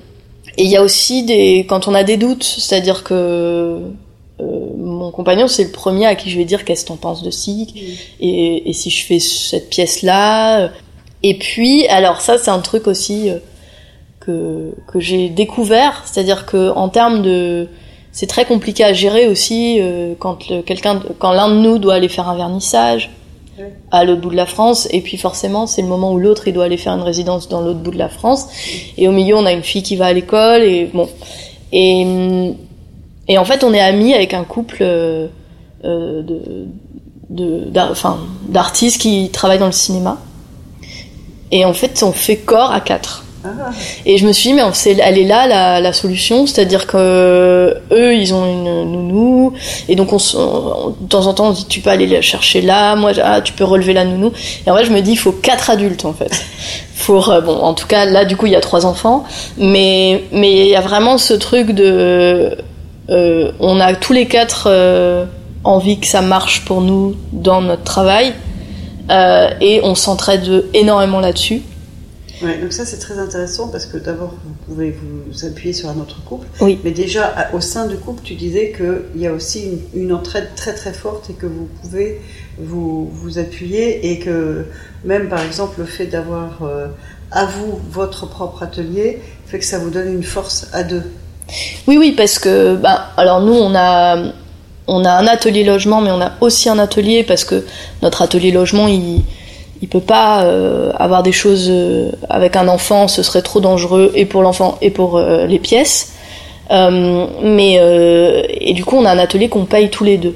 [0.59, 5.11] et il y a aussi des quand on a des doutes, c'est-à-dire que euh, mon
[5.11, 8.07] compagnon, c'est le premier à qui je vais dire qu'est-ce que t'en penses de ci,
[8.21, 10.71] et, et si je fais cette pièce-là.
[11.23, 13.39] Et puis, alors ça, c'est un truc aussi euh,
[14.21, 17.69] que, que j'ai découvert, c'est-à-dire que en termes de...
[18.15, 20.37] C'est très compliqué à gérer aussi euh, quand
[20.67, 23.09] quelqu'un, quand l'un de nous doit aller faire un vernissage.
[23.91, 26.55] À l'autre bout de la France, et puis forcément c'est le moment où l'autre il
[26.55, 28.47] doit aller faire une résidence dans l'autre bout de la France,
[28.97, 31.09] et au milieu on a une fille qui va à l'école, et bon,
[31.73, 32.55] et hum,
[33.29, 35.29] et en fait on est amis avec un couple euh,
[35.85, 36.23] euh,
[37.31, 37.71] de
[38.49, 40.19] d'artistes qui travaillent dans le cinéma,
[41.51, 43.25] et en fait on fait corps à quatre.
[43.45, 43.49] Ah,
[44.07, 47.77] Et je me suis dit, mais c'est- elle est là la, la solution, c'est-à-dire que
[47.91, 49.53] eux, ils ont une nounou,
[49.89, 52.21] et donc on, on- de temps en temps, on se dit, tu peux aller la
[52.23, 54.33] chercher là, moi, ah, tu peux relever la nounou.
[54.65, 56.31] Et en vrai, je me dis, il faut quatre adultes en fait.
[57.05, 59.25] Pour, euh, bon, en tout cas, là, du coup, il y a trois enfants,
[59.59, 62.57] mais mais il y a vraiment ce truc de,
[63.11, 65.25] euh, on a tous les quatre euh,
[65.65, 68.35] envie que ça marche pour nous dans notre travail,
[69.11, 71.63] euh, et on s'entraide énormément là-dessus.
[72.43, 75.97] Ouais, donc ça c'est très intéressant parce que d'abord vous pouvez vous appuyer sur un
[76.01, 76.79] autre couple, Oui.
[76.85, 80.49] mais déjà au sein du couple tu disais qu'il y a aussi une, une entraide
[80.57, 82.21] très très forte et que vous pouvez
[82.59, 84.67] vous, vous appuyer et que
[85.05, 86.87] même par exemple le fait d'avoir euh,
[87.31, 91.03] à vous votre propre atelier fait que ça vous donne une force à deux.
[91.87, 94.33] Oui, oui, parce que, bah, alors nous, on a,
[94.87, 97.65] on a un atelier logement, mais on a aussi un atelier parce que
[98.01, 99.23] notre atelier logement, il,
[99.83, 104.13] il peut pas euh, avoir des choses euh, avec un enfant, ce serait trop dangereux
[104.15, 106.15] et pour l'enfant et pour euh, les pièces.
[106.71, 107.75] Mais
[108.49, 110.35] et du coup, on a un atelier qu'on paye tous les deux.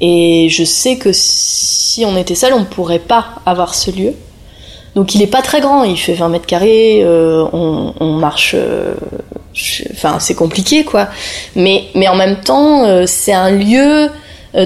[0.00, 4.14] Et je sais que si on était seul, on ne pourrait pas avoir ce lieu.
[4.94, 8.56] Donc il est pas très grand, il fait 20 mètres carrés, on, on marche,
[9.92, 11.08] enfin c'est compliqué quoi.
[11.54, 14.08] Mais mais en même temps, c'est un lieu.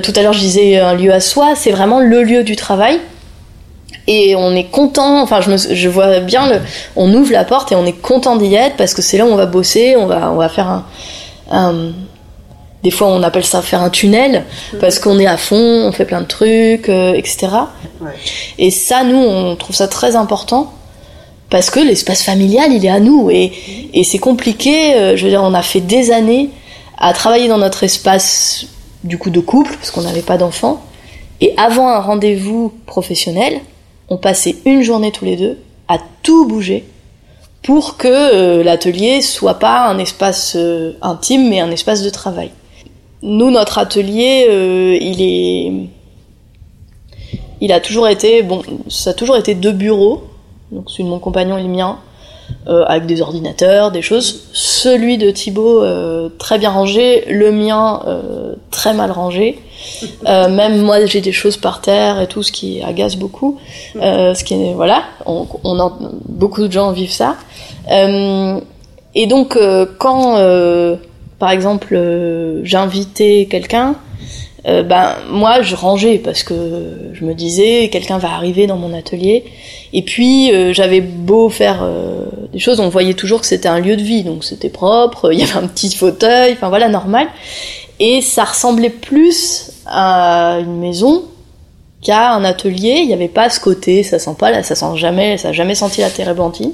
[0.04, 3.00] tout à l'heure je disais un lieu à soi, c'est vraiment le lieu du travail.
[4.06, 6.60] Et on est content, enfin je, me, je vois bien, le,
[6.96, 9.28] on ouvre la porte et on est content d'y être parce que c'est là où
[9.28, 10.84] on va bosser, on va, on va faire un,
[11.50, 11.92] un-
[12.82, 14.44] des fois on appelle ça faire un tunnel
[14.80, 17.48] parce qu'on est à fond, on fait plein de trucs, euh, etc.
[18.00, 18.10] Ouais.
[18.58, 20.72] Et ça, nous, on trouve ça très important
[21.50, 23.52] parce que l'espace familial, il est à nous et,
[23.92, 24.94] et c'est compliqué.
[24.94, 26.48] euh, Je veux dire, on a fait des années
[26.98, 28.64] à travailler dans notre espace
[29.04, 30.80] du coup de couple parce qu'on n'avait pas d'enfants.
[31.42, 33.60] Et avant un rendez-vous professionnel,
[34.10, 36.84] on passait une journée tous les deux à tout bouger
[37.62, 42.50] pour que euh, l'atelier soit pas un espace euh, intime mais un espace de travail.
[43.22, 44.46] nous, notre atelier,
[45.00, 45.72] il est,
[47.60, 50.24] il a toujours été, bon, ça a toujours été deux bureaux,
[50.72, 51.98] donc celui de mon compagnon et le mien,
[52.68, 54.48] euh, avec des ordinateurs, des choses.
[54.52, 59.58] Celui de Thibaut euh, très bien rangé, le mien euh, très mal rangé.
[60.24, 63.58] même moi j'ai des choses par terre et tout, ce qui agace beaucoup.
[63.94, 65.92] ce qui est voilà, on, on
[66.26, 67.36] beaucoup de gens vivent ça.
[67.90, 69.58] et donc
[69.98, 70.22] quand
[71.38, 71.92] par exemple
[72.62, 73.96] j'invitais quelqu'un,
[74.64, 76.54] ben moi je rangeais parce que
[77.12, 79.44] je me disais quelqu'un va arriver dans mon atelier
[79.92, 83.80] et puis euh, j'avais beau faire euh, des choses, on voyait toujours que c'était un
[83.80, 87.26] lieu de vie, donc c'était propre, il y avait un petit fauteuil, enfin voilà, normal.
[88.00, 91.24] Et ça ressemblait plus à une maison
[92.02, 93.00] qu'à un atelier.
[93.02, 95.52] Il n'y avait pas ce côté, ça sent pas là, ça sent jamais, ça a
[95.52, 96.72] jamais senti la térébenthine.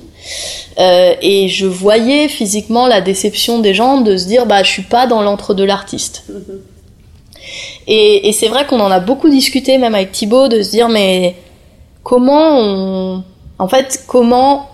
[0.79, 4.83] Euh, et je voyais physiquement la déception des gens de se dire bah je suis
[4.83, 6.25] pas dans l'entre de l'artiste.
[6.31, 6.59] Mm-hmm.
[7.89, 10.89] Et, et c'est vrai qu'on en a beaucoup discuté même avec Thibaut de se dire
[10.89, 11.37] mais
[12.03, 13.25] comment on,
[13.59, 14.69] en fait, comment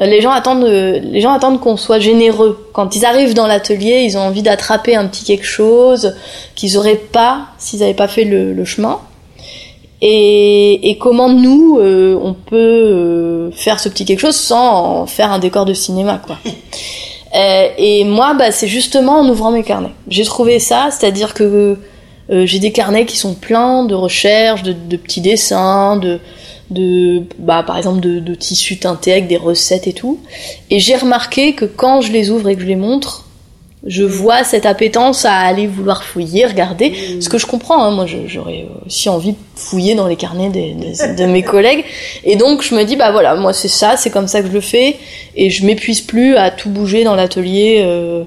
[0.00, 2.68] les gens attendent, les gens attendent qu'on soit généreux.
[2.72, 6.16] Quand ils arrivent dans l'atelier, ils ont envie d'attraper un petit quelque chose
[6.56, 8.98] qu'ils auraient pas s'ils n'avaient pas fait le, chemin.
[10.02, 15.38] Et, comment nous, euh, on peut euh, faire ce petit quelque chose sans faire un
[15.38, 16.38] décor de cinéma, quoi.
[17.36, 19.90] Euh, et moi, bah, c'est justement en ouvrant mes carnets.
[20.06, 21.76] J'ai trouvé ça, c'est-à-dire que
[22.28, 26.20] j'ai des carnets qui sont pleins de recherches, de, de petits dessins, de,
[26.70, 30.20] de bah, par exemple de, de tissus teintés avec des recettes et tout.
[30.70, 33.24] Et j'ai remarqué que quand je les ouvre et que je les montre,
[33.86, 36.90] je vois cette appétence à aller vouloir fouiller, regarder.
[36.90, 37.20] Mm.
[37.20, 41.26] Ce que je comprends, hein, moi j'aurais aussi envie de fouiller dans les carnets de
[41.26, 41.84] mes collègues.
[42.24, 44.52] Et donc je me dis, bah voilà, moi c'est ça, c'est comme ça que je
[44.52, 44.96] le fais.
[45.36, 48.24] Et je m'épuise plus à tout bouger dans l'atelier euh,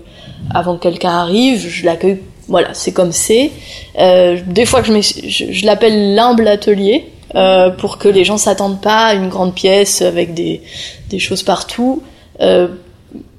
[0.53, 1.67] avant que quelqu'un arrive.
[1.67, 3.49] Je l'accueille, voilà, c'est comme c'est.
[3.97, 8.37] Euh, des fois que je, je, je l'appelle l'humble atelier euh, pour que les gens
[8.37, 10.61] s'attendent pas à une grande pièce avec des,
[11.09, 12.01] des choses partout,
[12.39, 12.69] euh,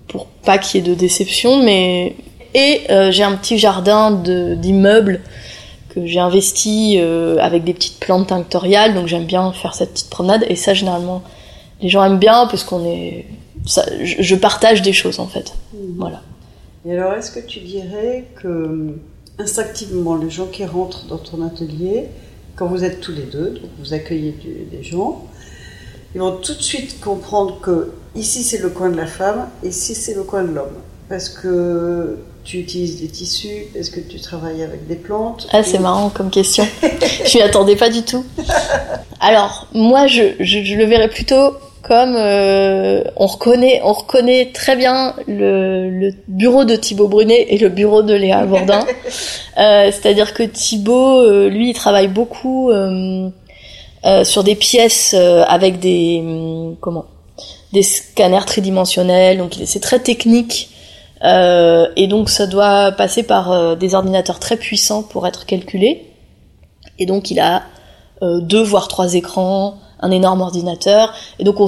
[0.09, 1.63] pour pas qu'il y ait de déception.
[1.63, 2.15] Mais
[2.55, 5.21] et euh, j'ai un petit jardin d'immeubles
[5.89, 6.99] que j'ai investi
[7.41, 10.45] avec des petites plantes tinctoriales, donc j'aime bien faire cette petite promenade.
[10.49, 11.23] Et ça, généralement,
[11.81, 13.25] les gens aiment bien parce qu'on est,
[13.67, 15.55] ça, je, partage des choses en fait.
[15.73, 15.77] Mmh.
[15.99, 16.21] Voilà.
[16.87, 18.95] Et alors, est-ce que tu dirais que
[19.39, 22.07] instinctivement, les gens qui rentrent dans ton atelier
[22.59, 24.35] quand vous êtes tous les deux, donc vous accueillez
[24.71, 25.25] des gens,
[26.15, 29.69] ils vont tout de suite comprendre que ici c'est le coin de la femme, et
[29.69, 30.77] ici c'est le coin de l'homme.
[31.09, 35.79] Parce que tu utilises des tissus, est-ce que tu travailles avec des plantes Ah, c'est
[35.79, 36.67] marrant comme question.
[36.83, 38.25] je m'y attendais pas du tout.
[39.21, 45.15] Alors, moi, je, je le verrais plutôt comme euh, on reconnaît on reconnaît très bien
[45.27, 48.85] le, le, bureau de Thibaut Brunet et le bureau de Léa Bourdin.
[49.59, 53.29] euh, C'est-à-dire que Thibaut, euh, lui, il travaille beaucoup euh,
[54.05, 57.07] euh sur des pièces avec des hum, comment
[57.73, 59.39] des scanners tridimensionnels.
[59.39, 60.71] Donc c'est très technique.
[61.23, 66.07] et donc ça doit passer par des ordinateurs très puissants pour être calculé.
[66.99, 67.63] Et donc il a
[68.23, 71.15] deux voire trois écrans, un énorme ordinateur.
[71.39, 71.67] Et donc on,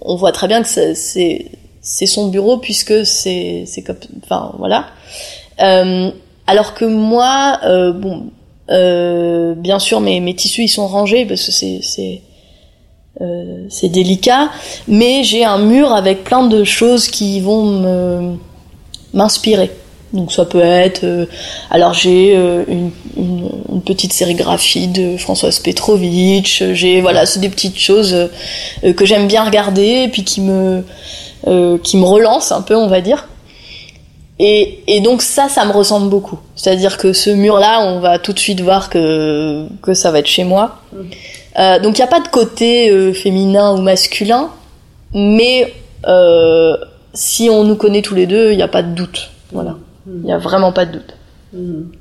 [0.00, 4.86] on voit très bien que c'est son bureau puisque c'est c'est comme enfin voilà.
[5.60, 6.10] Euh,
[6.46, 8.30] alors que moi, euh, bon,
[8.70, 12.22] euh, bien sûr mes, tissus ils sont rangés parce que c'est c'est
[13.20, 14.50] euh, c'est délicat,
[14.88, 18.38] mais j'ai un mur avec plein de choses qui vont
[19.12, 19.70] m'inspirer.
[20.12, 21.26] Donc ça peut être, euh,
[21.70, 27.48] alors j'ai euh, une, une, une, petite sérigraphie de Françoise Petrovitch, j'ai voilà, c'est des
[27.48, 30.84] petites choses euh, que j'aime bien regarder et puis qui me
[31.82, 33.26] qui me relancent un peu, on va dire.
[34.38, 36.38] Et, donc ça, ça me ressemble beaucoup.
[36.54, 40.28] C'est-à-dire que ce mur-là, on va tout de suite voir que que ça va être
[40.28, 40.78] chez moi.
[41.56, 44.50] Donc il n'y a pas de côté féminin ou masculin,
[45.14, 45.74] mais
[47.12, 49.32] si on nous connaît tous les deux, il n'y a pas de doute.
[49.50, 49.74] Voilà.
[50.06, 51.14] Il n'y a vraiment pas de doute.
[51.52, 51.92] Mhm.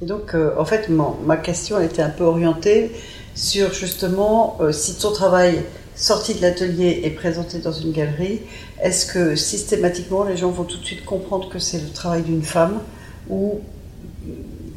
[0.00, 2.92] Et donc, euh, en fait, ma question était un peu orientée
[3.34, 5.62] sur justement euh, si ton travail
[5.94, 8.40] sorti de l'atelier est présenté dans une galerie,
[8.80, 12.42] est-ce que systématiquement les gens vont tout de suite comprendre que c'est le travail d'une
[12.42, 12.80] femme
[13.28, 13.60] ou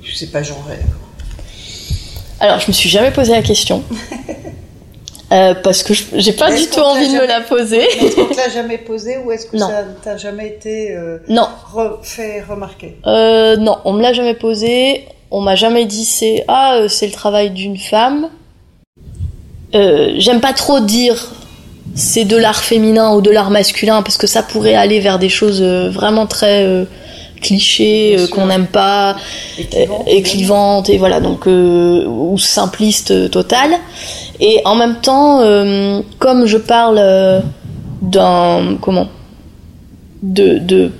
[0.02, 0.80] je sais pas genré
[2.40, 3.84] Alors, je me suis jamais posé la question.
[5.32, 7.78] Euh, parce que j'ai pas du tout envie de me la poser.
[7.84, 11.48] Est-ce qu'on te l'a jamais posée ou est-ce que ça t'a jamais été euh, non.
[12.02, 12.98] fait remarquer?
[13.08, 15.06] Euh, Non, on me l'a jamais posé.
[15.30, 18.30] On m'a jamais dit c'est ah euh, c'est le travail d'une femme.
[19.74, 21.32] Euh, J'aime pas trop dire
[21.96, 25.30] c'est de l'art féminin ou de l'art masculin parce que ça pourrait aller vers des
[25.30, 26.86] choses vraiment très
[27.42, 29.16] clichés qu'on n'aime pas,
[30.08, 33.76] et clivantes et voilà donc ou simplistes totales.
[34.40, 35.40] Et en même temps,
[36.20, 37.44] comme je parle
[38.02, 39.08] d'un comment
[40.24, 40.92] de, de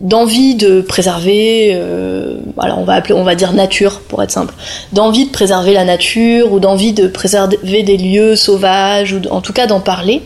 [0.00, 4.54] d'envie de préserver, euh, on va appeler, on va dire nature pour être simple,
[4.92, 9.52] d'envie de préserver la nature ou d'envie de préserver des lieux sauvages ou en tout
[9.52, 10.22] cas d'en parler.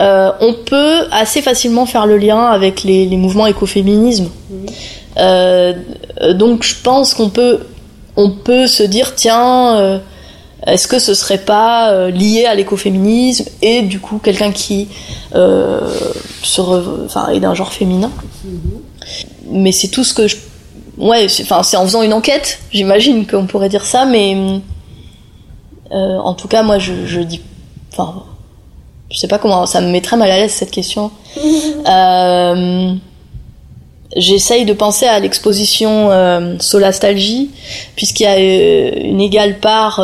[0.00, 4.30] Euh, on peut assez facilement faire le lien avec les, mouvements écoféminisme.
[5.16, 5.74] Euh,
[6.32, 7.60] donc je pense qu'on peut,
[8.16, 10.00] on peut se dire tiens
[10.66, 14.88] est-ce que ce serait pas euh, lié à l'écoféminisme et du coup quelqu'un qui
[15.34, 15.80] euh,
[17.06, 18.10] enfin, est d'un genre féminin.
[19.50, 20.36] Mais c'est tout ce que je.
[20.96, 24.36] Ouais, c'est en faisant une enquête, j'imagine qu'on pourrait dire ça, mais
[25.92, 27.40] euh, en tout cas, moi je, je dis.
[27.92, 28.22] Enfin,
[29.10, 29.66] je sais pas comment.
[29.66, 31.10] Ça me met très mal à l'aise cette question.
[31.88, 32.94] euh,
[34.16, 37.50] J'essaye de penser à l'exposition euh, Solastalgie,
[37.96, 39.98] puisqu'il y a une égale part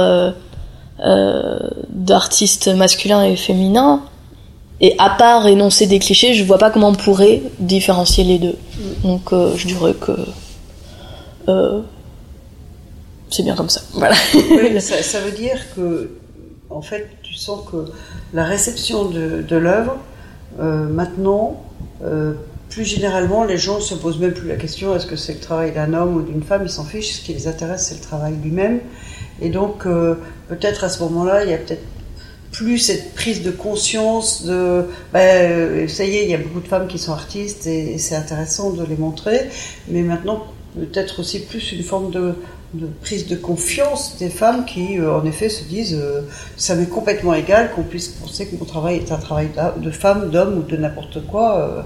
[1.02, 1.56] euh,
[1.88, 4.02] d'artistes masculins et féminins.
[4.82, 8.56] Et à part énoncer des clichés, je vois pas comment on pourrait différencier les deux.
[8.76, 9.08] Mm.
[9.08, 10.12] Donc euh, je dirais que
[11.48, 11.80] euh,
[13.30, 13.80] c'est bien comme ça.
[13.94, 14.14] Voilà.
[14.80, 16.10] ça, veut dire que,
[16.68, 17.92] en fait, tu sens que
[18.34, 19.96] la réception de, l'œuvre,
[20.58, 21.62] maintenant,
[22.70, 25.40] plus généralement, les gens ne se posent même plus la question est-ce que c'est le
[25.40, 27.16] travail d'un homme ou d'une femme Ils s'en fichent.
[27.16, 28.80] Ce qui les intéresse, c'est le travail lui-même.
[29.42, 30.14] Et donc, euh,
[30.48, 31.82] peut-être à ce moment-là, il y a peut-être
[32.52, 36.66] plus cette prise de conscience de ben, ça y est, il y a beaucoup de
[36.66, 39.48] femmes qui sont artistes et, c'est intéressant de les montrer,
[39.88, 42.34] mais maintenant peut-être aussi plus une forme de,
[43.00, 46.22] prise de confiance des femmes qui euh, en effet se disent euh,
[46.56, 50.30] ça m'est complètement égal qu'on puisse penser que mon travail est un travail de femme,
[50.30, 51.84] d'homme ou de n'importe quoi.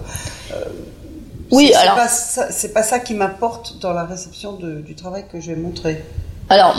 [1.51, 5.57] oui, alors c'est pas, ça qui m'apporte dans la réception du travail que je vais
[5.57, 6.05] montrer.
[6.51, 6.77] Alors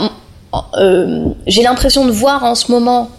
[0.78, 3.10] euh, j'ai l'impression de voir en ce moment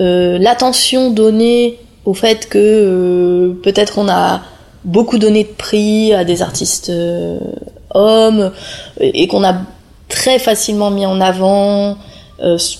[0.00, 4.42] euh, l'attention donnée au fait que euh, peut-être on a
[4.84, 6.92] beaucoup donné de prix à des artistes
[7.90, 8.52] hommes
[9.00, 9.54] et qu'on a
[10.14, 11.96] très facilement mis en avant,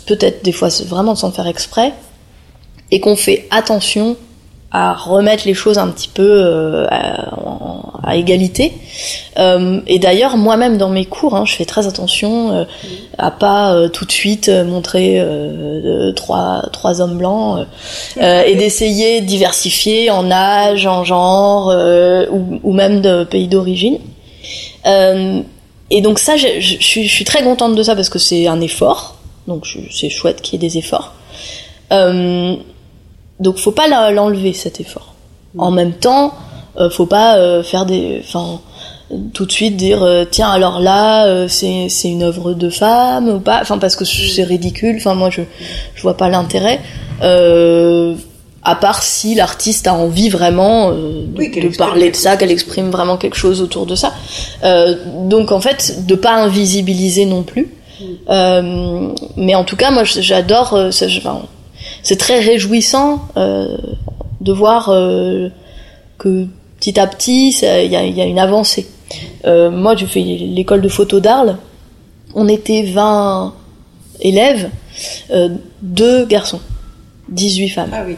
[0.07, 1.93] peut-être des fois vraiment sans faire exprès,
[2.93, 4.17] et qu'on fait attention
[4.71, 8.73] à remettre les choses un petit peu euh, à, égalité.
[9.39, 12.65] Euh, et d'ailleurs, moi-même dans mes cours, hein, je fais très attention euh,
[13.19, 15.25] à pas tout de suite montrer
[16.15, 17.67] trois, hommes blancs
[18.21, 21.75] et d'essayer de diversifier en âge, en genre
[22.63, 23.99] ou, même de pays d'origine.
[25.91, 28.61] Et donc ça, je, je, je, suis très contente de ça parce que c'est un
[28.61, 29.17] effort.
[29.47, 31.13] Donc c'est chouette qu'il y ait des efforts.
[31.93, 32.57] Euh,
[33.41, 35.15] donc faut pas l'enlever cet effort.
[35.59, 36.35] En même temps,
[36.79, 38.61] euh, faut pas euh, faire des, enfin,
[39.33, 43.29] tout de suite dire euh, tiens alors là euh, c'est c'est une œuvre de femme
[43.29, 44.97] ou pas, enfin parce que c'est ridicule.
[44.97, 45.43] Enfin moi je
[45.95, 46.81] je vois pas l'intérêt.
[48.65, 53.37] À part si l'artiste a envie vraiment de, parler de ça, qu'elle exprime vraiment quelque
[53.37, 54.15] chose autour de ça.
[55.25, 57.75] donc en fait, de pas invisibiliser non plus.
[58.29, 59.15] Mm.
[59.37, 60.79] mais en tout cas, moi j'adore.
[60.89, 61.43] Enfin,
[62.03, 63.77] c'est très réjouissant euh,
[64.41, 65.49] de voir euh,
[66.19, 66.47] que
[66.79, 68.87] petit à petit, il y a, une avancée.
[69.47, 71.57] Euh, moi, je fais l'école de photo d'Arles.
[72.35, 73.55] On était 20
[74.21, 74.71] élèves,
[75.83, 76.61] deux garçons,
[77.29, 77.91] 18 femmes.
[77.93, 78.17] Ah oui.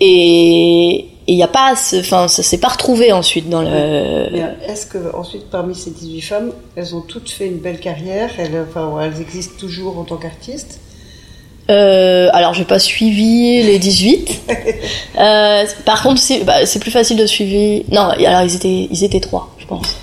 [0.00, 4.28] Et il n'y a pas, enfin, ça s'est pas retrouvé ensuite dans le.
[4.68, 8.30] Est-ce que ensuite, parmi ces 18 femmes, elles ont toutes fait une belle carrière?
[8.38, 10.80] Elles, enfin, elles existent toujours en tant qu'artistes?
[11.70, 14.42] Euh, alors, j'ai pas suivi les 18.
[15.18, 17.84] euh, par contre, c'est bah, plus facile de suivre.
[17.90, 19.96] Non, alors ils étaient, ils étaient trois, je pense.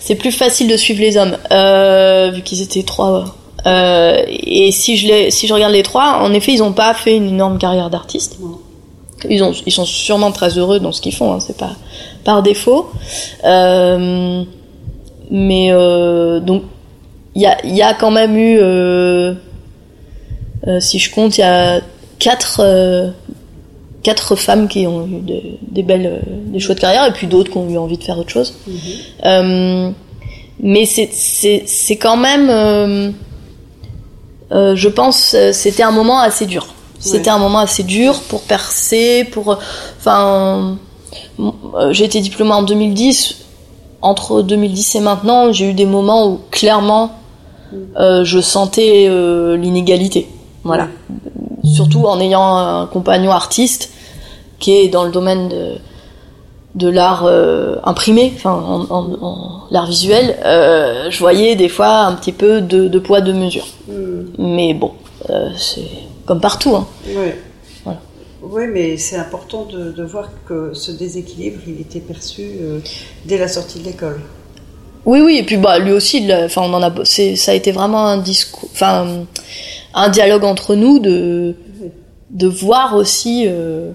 [0.00, 3.36] C'est plus facile de suivre les hommes, euh, vu qu'ils étaient trois.
[3.66, 6.94] Euh, et si je, les, si je regarde les trois, en effet, ils ont pas
[6.94, 8.38] fait une énorme carrière d'artiste.
[9.28, 11.72] Ils, ont, ils sont sûrement très heureux dans ce qu'ils font, hein, c'est pas
[12.24, 12.90] par défaut.
[13.44, 14.44] Euh,
[15.30, 16.62] mais euh, donc,
[17.34, 19.34] il y a, y a quand même eu euh,
[20.66, 21.80] euh, si je compte, il y a
[22.18, 23.10] quatre, euh,
[24.02, 25.20] quatre femmes qui ont eu
[25.62, 28.18] des belles, euh, des chouettes carrières et puis d'autres qui ont eu envie de faire
[28.18, 28.54] autre chose.
[28.66, 29.94] Mhm.
[30.60, 33.14] mais c'est quand même,
[34.50, 36.66] je pense, c'était un moment assez dur.
[37.00, 39.58] C'était un moment assez dur pour percer, pour,
[39.98, 40.76] enfin,
[41.90, 43.36] j'ai été diplômée en 2010.
[44.00, 47.12] Entre 2010 et maintenant, j'ai eu des moments où clairement,
[47.72, 48.24] mhm.
[48.24, 49.08] je sentais
[49.56, 50.28] l'inégalité.
[50.64, 50.88] Voilà.
[51.64, 53.90] Surtout en ayant un compagnon artiste
[54.58, 55.74] qui est dans le domaine de,
[56.74, 62.00] de l'art euh, imprimé, enfin en, en- en l'art visuel, euh, je voyais des fois
[62.00, 63.66] un petit peu de, de poids de mesure.
[63.88, 64.24] Hmm.
[64.38, 64.92] Mais bon,
[65.30, 65.88] euh, c'est
[66.28, 66.76] comme partout.
[66.76, 66.86] Hein.
[67.06, 67.32] Oui.
[67.82, 68.00] Voilà.
[68.42, 72.80] Oui, mais c'est important de, de voir que ce déséquilibre, il était perçu euh,
[73.24, 74.20] dès la sortie de l'école.
[75.06, 77.54] Oui, oui, et puis bah lui aussi, il enfin on en a, c'est, ça a
[77.54, 79.24] été vraiment un discours, enfin
[79.94, 81.54] un dialogue entre nous de
[82.30, 83.92] de voir aussi euh,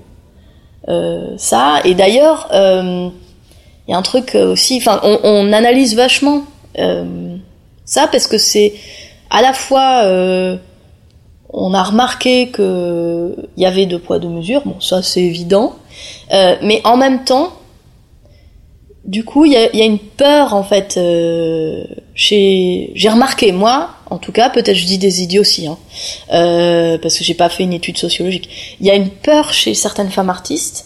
[0.87, 1.81] euh, ça.
[1.85, 6.45] Et d'ailleurs, il y a un truc aussi, enfin on, on analyse vachement
[7.85, 8.73] ça parce que c'est
[9.29, 10.01] à la fois
[11.53, 15.75] on a remarqué que il y avait deux poids deux mesures, bon ça c'est évident,
[16.33, 17.53] euh, mais en même temps
[19.05, 21.83] du coup, il y a, une peur en fait euh,
[22.15, 22.91] chez.
[22.95, 25.77] J'ai remarqué moi, en tout cas, peut-être je dis des idioties, hein,
[26.31, 28.77] euh, parce que j'ai pas fait une étude sociologique.
[28.79, 30.85] Il y a une peur chez certaines femmes artistes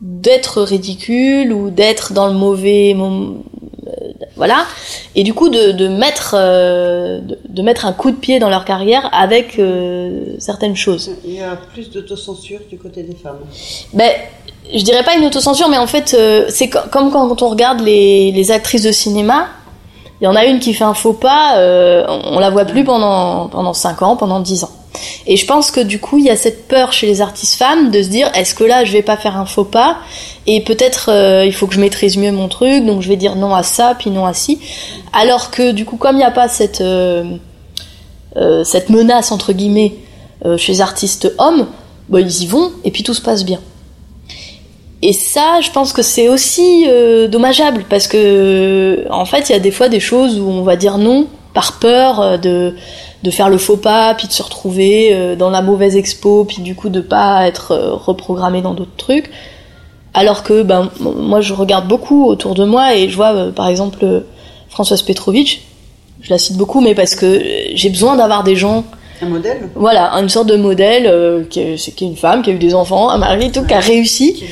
[0.00, 3.36] d'être ridicule ou d'être dans le mauvais moment,
[4.36, 4.64] voilà,
[5.14, 8.50] et du coup de, de mettre euh, de, de mettre un coup de pied dans
[8.50, 11.12] leur carrière avec euh, certaines choses.
[11.24, 13.38] Il y a plus d'autocensure du côté des femmes.
[13.94, 14.10] Ben,
[14.74, 17.80] je dirais pas une autocensure, mais en fait, euh, c'est co- comme quand on regarde
[17.80, 19.46] les, les actrices de cinéma.
[20.20, 22.64] Il y en a une qui fait un faux pas, euh, on, on la voit
[22.64, 24.70] plus pendant pendant 5 ans, pendant 10 ans.
[25.26, 27.90] Et je pense que du coup, il y a cette peur chez les artistes femmes
[27.90, 29.98] de se dire est-ce que là, je vais pas faire un faux pas
[30.46, 33.34] et peut-être euh, il faut que je maîtrise mieux mon truc, donc je vais dire
[33.34, 34.60] non à ça, puis non à ci.
[35.12, 37.24] Alors que du coup, comme il n'y a pas cette euh,
[38.36, 39.94] euh, cette menace entre guillemets
[40.58, 41.66] chez les artistes hommes,
[42.08, 43.58] bah, ils y vont et puis tout se passe bien.
[45.02, 46.86] Et ça, je pense que c'est aussi
[47.28, 50.76] dommageable parce que en fait, il y a des fois des choses où on va
[50.76, 52.76] dire non par peur de
[53.26, 56.62] de faire le faux pas, puis de se retrouver euh, dans la mauvaise expo, puis
[56.62, 59.30] du coup de pas être euh, reprogrammé dans d'autres trucs.
[60.14, 63.68] Alors que ben moi je regarde beaucoup autour de moi et je vois euh, par
[63.68, 64.22] exemple
[64.70, 65.60] Françoise Petrovitch,
[66.22, 67.42] je la cite beaucoup mais parce que
[67.74, 68.84] j'ai besoin d'avoir des gens
[69.22, 69.68] Un modèle?
[69.74, 72.52] Voilà, une sorte de modèle euh, qui, est, c'est- qui est une femme qui a
[72.54, 74.44] eu des enfants, un mari, et tout, qui a réussi qui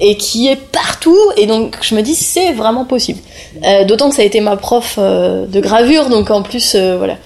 [0.00, 1.18] et qui est partout.
[1.36, 3.20] Et donc je me dis c'est vraiment possible.
[3.64, 7.16] Euh, D'autant que ça a été ma prof euh, de gravure, donc en plus voilà,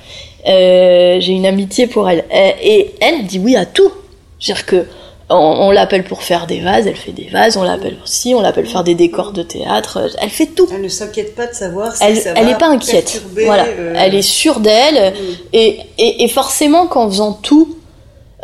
[0.49, 2.24] Euh, j'ai une amitié pour elle.
[2.32, 3.90] Euh, et elle dit oui à tout.
[4.38, 4.86] C'est-à-dire que
[5.28, 7.57] on, on l'appelle pour faire des vases, elle fait des vases.
[7.57, 10.09] On l'appelle aussi, on l'appelle faire des décors de théâtre.
[10.20, 10.68] Elle fait tout.
[10.72, 13.22] Elle ne s'inquiète pas de savoir si Elle, ça elle va est pas inquiète.
[13.44, 15.12] Voilà, euh, elle est sûre d'elle.
[15.12, 15.16] mm.
[15.53, 17.76] Et, et, et forcément, qu'en faisant tout,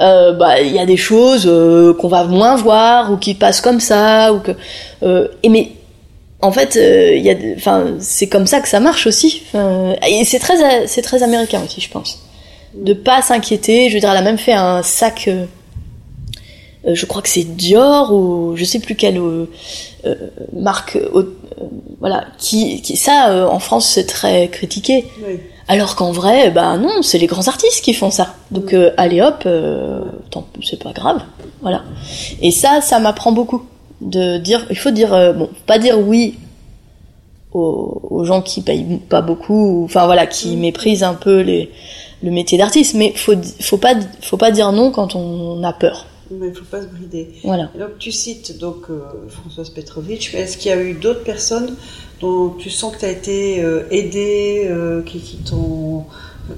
[0.00, 1.44] euh, bah il y a des choses
[2.00, 4.52] qu'on va moins voir ou qui passent comme ça ou que.
[5.44, 5.68] et mais
[6.42, 9.42] en fait, euh, il y a, de- enfin, c'est comme ça que ça marche aussi.
[9.46, 12.18] Enfin, et c'est très, c'est très américain aussi, je pense,
[12.74, 13.88] de pas s'inquiéter.
[13.88, 15.28] Je veux dire, elle a même fait un sac.
[15.28, 15.46] euh,
[16.86, 19.46] euh, je crois que c'est Dior ou je sais plus quelle euh,
[20.52, 20.98] marque.
[22.00, 25.04] voilà, qui, qui ça en France c'est très critiqué.
[25.24, 25.38] Oui.
[25.68, 28.34] Alors qu'en vrai, bah non, c'est les grands artistes qui font ça.
[28.50, 29.46] Donc allez hop,
[30.68, 31.22] c'est pas grave,
[31.60, 31.84] voilà.
[32.40, 33.62] Et ça, ça m'apprend beaucoup
[34.02, 36.34] de dire, il faut dire, euh, bon, pas dire oui
[37.52, 41.70] aux, aux gens qui payent pas beaucoup, ou- enfin voilà, qui méprisent un peu les,
[42.22, 46.06] le métier d'artiste, mais faut faut pas faut pas dire non quand on a peur,
[46.30, 47.28] Mais il ne faut pas se brider.
[47.44, 47.70] voilà.
[47.74, 51.24] Et Donc tu cites donc euh, Françoise Petrovitch, mais est-ce qu'il y a eu d'autres
[51.24, 51.74] personnes
[52.20, 56.04] dont tu sens que tu as été euh, aidée, euh, qui, qui t'ont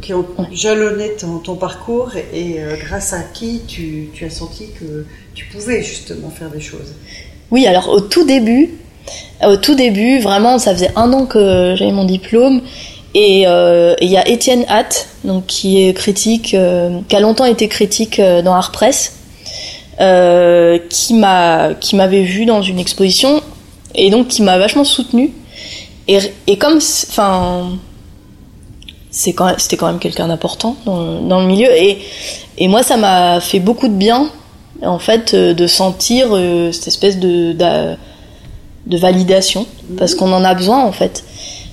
[0.01, 0.47] qui ont Ouais.
[0.51, 5.45] jalonné ton, ton parcours et euh, grâce à qui tu, tu as senti que tu
[5.47, 6.95] pouvais justement faire des choses?
[7.51, 8.71] Oui, alors au tout début,
[9.47, 12.63] au tout début, vraiment, ça faisait un an que j'avais mon diplôme.
[13.15, 17.45] Et euh, il y a Étienne Hatt, donc qui est critique, euh, qui a longtemps
[17.45, 19.15] été critique euh, dans Art Press,
[20.01, 23.41] euh, qui m'a, qui m'avait vu dans une exposition
[23.95, 25.33] et donc qui m'a vachement soutenu.
[26.09, 27.71] Et, comme, enfin,
[29.11, 31.71] c'est quand c'était quand même quelqu'un d'important dans, dans le milieu.
[31.71, 31.99] Et,
[32.59, 34.29] et moi, ça m'a fait beaucoup de bien,
[34.83, 37.97] en fait, euh, de sentir euh, cette espèce de, d'a-
[38.87, 39.67] de validation,
[39.99, 41.25] parce qu'on en a besoin, en fait.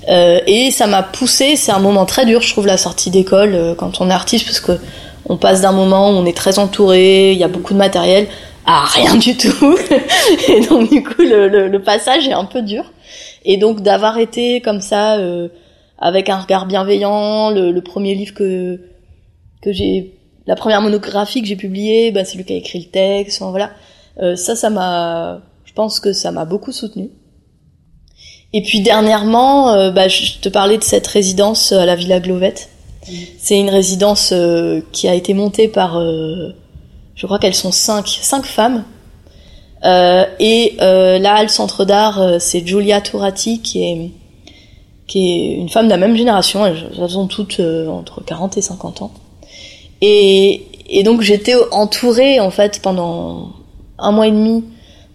[0.10, 3.54] Euh, et ça m'a poussé, c'est un moment très dur, je trouve, la sortie d'école,
[3.54, 4.74] euh, quand on est artiste, parce que
[5.30, 8.28] on passe d'un moment où on est très entouré, il y a beaucoup de matériel,
[8.66, 9.78] à rien du tout.
[10.50, 12.92] et donc, du coup, le, le, le passage est un peu dur.
[13.46, 15.48] Et donc, d'avoir été comme ça, euh,
[16.00, 18.80] avec un regard bienveillant, le, le premier livre que,
[19.62, 20.16] que j'ai,
[20.48, 23.52] la première monographie que j'ai publiée, bah, c'est lui qui a écrit le texte, enfin,
[23.52, 23.72] voilà.
[24.22, 27.10] Euh, ça, ça m'a, je pense que ça m'a beaucoup soutenu.
[28.54, 32.70] Et puis dernièrement, euh, bah, je te parlais de cette résidence à la Villa Glovette.
[33.40, 36.54] C'est une résidence euh, qui a été montée par, euh,
[37.16, 38.84] je crois qu'elles sont cinq, cinq femmes,
[39.84, 44.12] et là, le centre d'art, c'est Giulia Turati qui est
[45.08, 49.02] qui est une femme de la même génération, elles, ont toutes entre 40 et 50
[49.02, 49.12] ans.
[50.02, 53.54] Et, et donc j'étais entourée en fait pendant
[54.00, 54.64] un mois et demi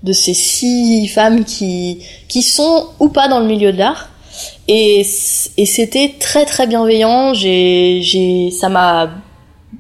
[0.03, 4.09] de ces six femmes qui qui sont ou pas dans le milieu de l'art.
[4.69, 5.01] Et,
[5.57, 7.35] et c'était très très bienveillant.
[7.35, 9.11] J'ai j'ai ça m'a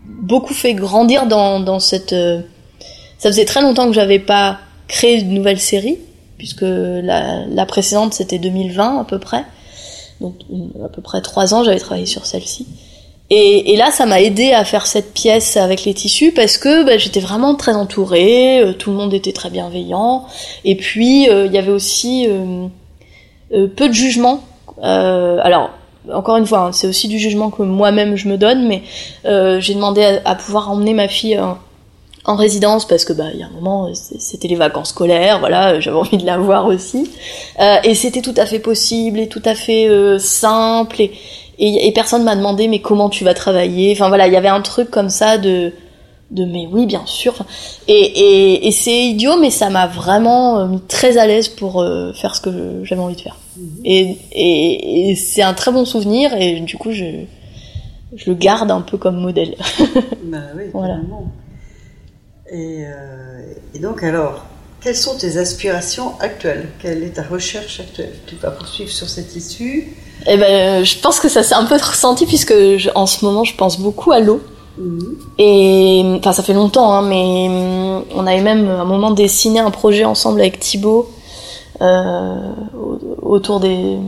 [0.04, 2.40] beaucoup fait grandir dans dans cette euh,
[3.18, 5.98] ça faisait très longtemps que j'avais pas créé de nouvelle série
[6.38, 9.44] puisque la, la précédente c'était 2020 à peu près.
[10.20, 10.34] Donc
[10.84, 12.66] à peu près trois ans j'avais travaillé sur celle-ci
[13.28, 16.84] et, et, là, ça m'a aidé à faire cette pièce avec les tissus parce que
[16.84, 20.26] bah, j'étais vraiment très entourée, euh, tout le monde était très bienveillant,
[20.64, 24.42] et puis euh, il y avait aussi euh, peu de jugement.
[24.80, 25.70] alors,
[26.12, 28.82] encore une fois, hein, c'est aussi du jugement que moi-même je me donne, mais
[29.60, 31.40] j'ai demandé à, pouvoir emmener ma fille
[32.24, 35.80] en résidence parce que bah il y a un moment c'était les vacances scolaires, voilà,
[35.80, 37.10] j'avais envie de la voir aussi,
[37.82, 41.12] et c'était tout à fait possible et tout à fait simple et
[41.58, 43.92] et, et personne m'a demandé mais comment tu vas travailler?
[43.92, 45.72] Enfin voilà, il y avait un truc comme ça de
[46.32, 47.34] de mais oui bien sûr.
[47.86, 51.80] Et, et, et c'est idiot mais ça m'a vraiment euh, mis très à l'aise pour
[51.80, 53.36] euh, faire ce que j'avais envie de faire.
[53.56, 53.68] Mhm.
[53.84, 57.04] Et, et, et c'est un très bon souvenir et du coup je
[58.14, 59.54] je le garde un peu comme modèle.
[60.24, 60.98] bah oui, voilà.
[62.50, 63.42] Et, euh,
[63.74, 64.46] et donc alors,
[64.86, 66.68] quelles sont tes aspirations actuelles?
[66.80, 68.12] Quelle est ta recherche actuelle?
[68.24, 69.96] Tu vas poursuivre sur cette issue
[70.28, 72.54] eh ben, je pense que ça s'est un peu ressenti puisque
[72.94, 74.40] en ce moment, je pense beaucoup à l'eau.
[74.78, 75.16] Mhm.
[75.38, 79.60] Et enfin, ça fait longtemps, hein, mais hum, on avait même à un moment dessiné
[79.60, 81.10] un projet ensemble avec Thibaut
[81.82, 82.34] euh,
[83.22, 83.98] autour des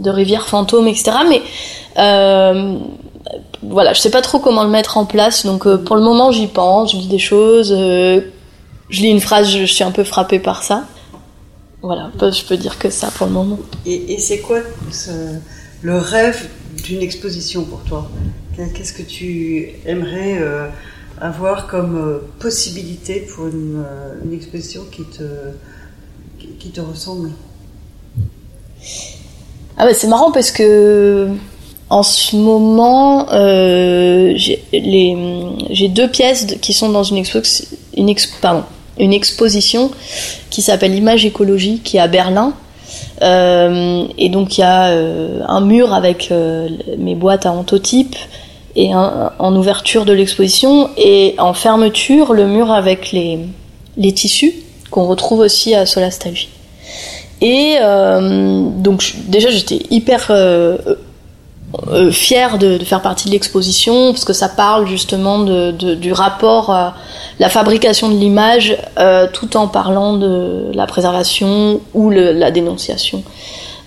[0.00, 1.12] de rivières fantômes, etc.
[1.28, 1.42] Mais
[1.98, 2.78] euh,
[3.62, 5.44] voilà, je sais pas trop comment le mettre en place.
[5.44, 8.20] Donc euh, pour le moment, j'y pense, je lis des choses, euh,
[8.88, 10.86] je lis une phrase, je, je suis un peu frappée par ça.
[11.84, 13.58] Voilà, je peux dire que ça pour le moment.
[13.84, 14.60] Et, c'est quoi
[15.82, 16.48] le rêve
[16.82, 18.10] d'une exposition pour toi?
[18.56, 20.68] Qu'est-ce que tu aimerais euh,
[21.20, 25.24] avoir comme euh, possibilité pour une, euh, exposition qui te,
[26.58, 27.32] qui, te ressemble?
[29.76, 31.28] Ah bah c'est marrant parce que
[31.90, 33.26] en ce moment,
[34.36, 37.40] j'ai deux pièces qui sont dans une expo,
[37.96, 38.64] une pardon,
[38.98, 39.90] une exposition
[40.50, 42.54] qui s'appelle Image écologie, qui est à Berlin.
[43.22, 46.68] Euh, et donc il y a euh, un mur avec euh,
[46.98, 48.16] mes boîtes à antotypes
[48.76, 53.38] et en ouverture de l'exposition et en fermeture le mur avec les,
[53.96, 54.52] les tissus
[54.90, 56.48] qu'on retrouve aussi à Solastalgie.
[57.40, 60.32] Et donc déjà j'étais hyper
[61.88, 66.94] euh, fière de, faire partie de l'exposition parce que ça parle justement du rapport à
[67.38, 73.22] la fabrication de l'image euh, tout en parlant de la préservation ou la dénonciation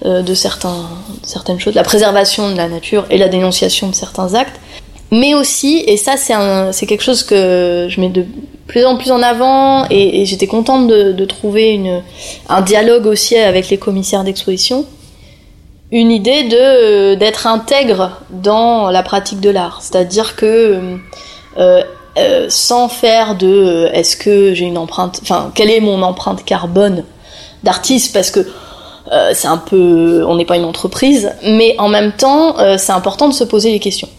[0.06, 4.60] euh, de certaines choses, la préservation de la nature et la dénonciation de certains actes.
[5.12, 8.26] Mais aussi, et ça c'est quelque chose que je mets de
[8.68, 12.02] plus en plus en avant et, j'étais contente de, trouver
[12.50, 14.86] un dialogue aussi avec les commissaires d'exposition,
[15.92, 20.98] une idée de euh, d'être intègre dans la pratique de l'art, c'est-à-dire que
[21.58, 21.82] euh,
[22.18, 27.04] euh, sans faire de est-ce que j'ai une empreinte, enfin quelle est mon empreinte carbone
[27.64, 28.14] d'artiste?
[28.14, 28.48] Parce que
[29.34, 33.34] c'est un peu, on n'est pas une entreprise, mais en même temps c'est important de
[33.34, 34.10] se poser les questions.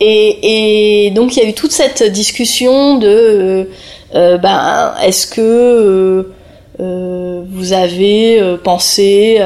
[0.00, 3.68] Et, et, donc il y a eu toute cette discussion de
[4.14, 6.32] ben est-ce que
[6.78, 9.38] vous avez pensé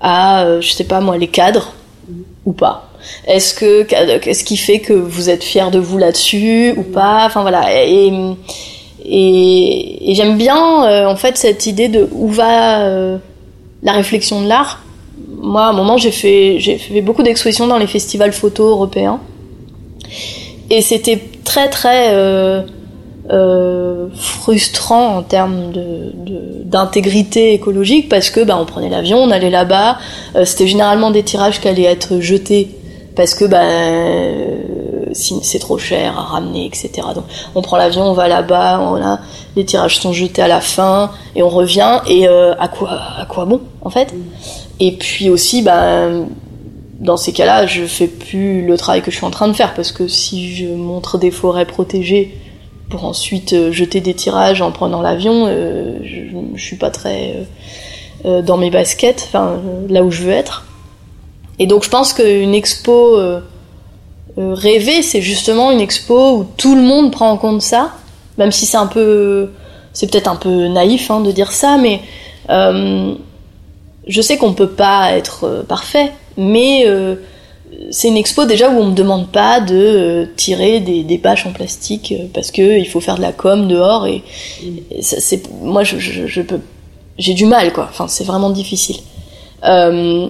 [0.00, 1.72] à, euh, je sais pas moi, les cadres
[2.44, 2.90] ou pas
[3.26, 7.24] Est-ce que qu'est-ce qui fait que vous êtes fier de vous là-dessus ou pas?
[7.26, 7.84] Enfin voilà.
[7.84, 8.12] Et,
[9.04, 13.18] et, et j'aime bien euh, en fait cette idée de où va euh,
[13.82, 14.82] la réflexion de l'art.
[15.40, 19.20] Moi, à un moment, j'ai fait j'ai fait beaucoup d'expositions dans les festivals photo européens
[20.70, 22.62] et c'était très très euh,
[24.14, 26.12] frustrant en termes de,
[26.64, 29.98] d'intégrité écologique parce que bah, on prenait l'avion, on allait là-bas,
[30.36, 32.74] euh, c'était généralement des tirages qui allaient être jetés
[33.16, 33.64] parce que bah,
[35.12, 36.90] c'est trop cher à ramener, etc.
[37.14, 37.24] Donc
[37.54, 39.20] on prend l'avion, on va là-bas, voilà,
[39.56, 42.00] les tirages sont jetés à la fin et on revient.
[42.06, 44.14] Et euh, à quoi à quoi bon en fait?
[44.78, 46.08] Et puis aussi bah
[47.00, 49.74] dans ces cas-là, je fais plus le travail que je suis en train de faire
[49.74, 52.34] parce que si je montre des forêts protégées
[52.88, 57.46] pour ensuite euh, jeter des tirages en prenant l'avion, euh, je, je, suis pas très
[58.24, 59.30] euh, dans mes baskets,
[59.88, 60.64] là où je veux être.
[61.58, 63.18] Et donc je pense qu'une expo
[64.36, 67.94] rêvée, c'est justement une expo où tout le monde prend en compte ça,
[68.38, 69.50] même si c'est un peu
[69.92, 72.00] c'est peut-être un peu naïf hein, de dire ça, mais
[72.48, 76.86] je sais qu'on peut pas être parfait, mais
[77.90, 81.46] c'est une expo déjà où on me demande pas de euh, tirer des, des bâches
[81.46, 84.22] en plastique euh, parce que il faut faire de la com dehors et,
[85.00, 86.60] c'est moi je, peux
[87.18, 87.86] j'ai du mal quoi.
[87.88, 88.96] Enfin c'est vraiment difficile.
[89.64, 90.28] Euh,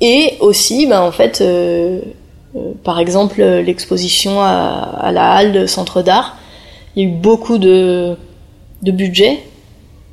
[0.00, 1.42] et aussi ben en fait
[2.84, 6.36] par exemple l'exposition à, la halle Centre d'art,
[6.94, 8.16] il y a eu beaucoup de
[8.82, 9.40] de budget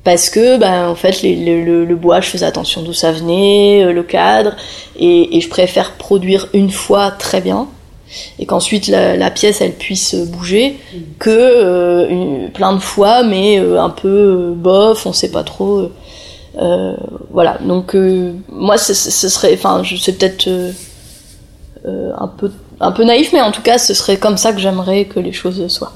[0.03, 3.11] parce que ben en fait les- le, le- le bois je faisais attention d'où ça
[3.11, 4.55] venait euh, le cadre
[4.97, 7.67] et, et je préfère produire une fois très bien
[8.37, 10.77] et qu'ensuite la, la pièce elle puisse bouger
[11.19, 15.43] que euh, une- plein de fois mais euh, un peu euh, bof on sait pas
[15.43, 15.89] trop
[16.61, 16.93] euh,
[17.31, 17.57] voilà.
[17.65, 20.71] Donc euh, moi ce, serait enfin je sais peut-être euh,
[21.85, 24.59] euh, un peu un peu naïf mais en tout cas ce serait comme ça que
[24.59, 25.93] j'aimerais que les choses soient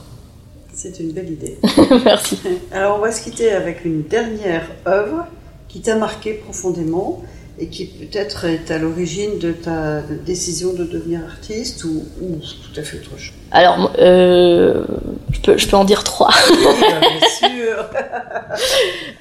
[0.78, 1.58] C'est une belle idée.
[2.06, 2.38] merci
[2.72, 5.26] Alors on va se quitter avec une dernière œuvre
[5.68, 7.24] qui t'a marqué profondément
[7.58, 12.80] et qui peut-être est à l'origine de ta décision de devenir artiste ou, ou tout
[12.80, 13.34] à fait autre chose.
[13.50, 14.84] alors euh,
[15.32, 17.90] je peux je peux en dire trois Oui, bien sûr.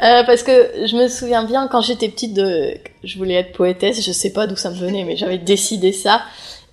[0.02, 0.52] Euh, parce que
[0.86, 4.46] je me souviens bien quand j'étais petite de je voulais être poétesse je sais pas
[4.46, 6.20] d'où ça me venait mais j'avais décidé ça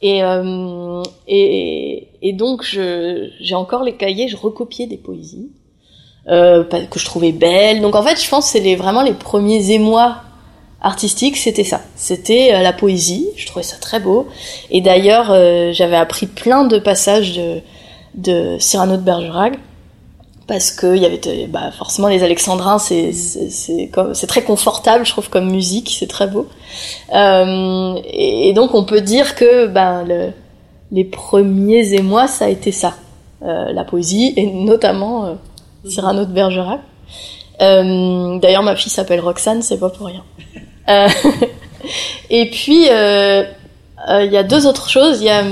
[0.04, 5.50] et euh, et, et donc j'ai encore les cahiers je recopiais des poésies
[6.28, 7.82] euh, que je trouvais belles.
[7.82, 10.18] Donc en fait je pense que c'est les vraiment les premiers émois
[10.82, 11.82] artistiques c'était ça.
[11.96, 14.28] C'était euh, la poésie je trouvais ça très beau.
[14.70, 17.62] Et d'ailleurs euh, j'avais appris plein de passages de
[18.16, 19.54] de Cyrano de Bergerac
[20.48, 25.50] parce que y avait bah, forcément les alexandrins c'est c'est très confortable je trouve comme
[25.50, 26.48] musique c'est très beau.
[27.14, 30.32] Euh, et, et donc on peut dire que ben le,
[30.92, 32.96] les premiers émois ça a été ça.
[33.42, 35.34] Euh, la poésie et notamment euh,
[35.86, 36.80] Cyrano de Bergerac.
[37.62, 40.24] Euh, d'ailleurs ma fille s'appelle Roxane c'est pas pour rien.
[40.90, 41.08] Euh,
[42.30, 43.44] et puis euh,
[44.10, 45.22] il y a deux autres choses.
[45.22, 45.44] Il y a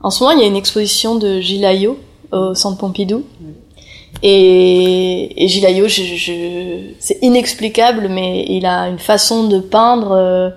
[0.00, 1.98] en ce moment il y a une exposition de Gilles Ayot
[2.32, 3.24] au Centre Pompidou
[4.22, 6.32] et, et Gilles Ayot, je, je,
[6.98, 10.50] c'est inexplicable, mais il a une façon de peindre euh,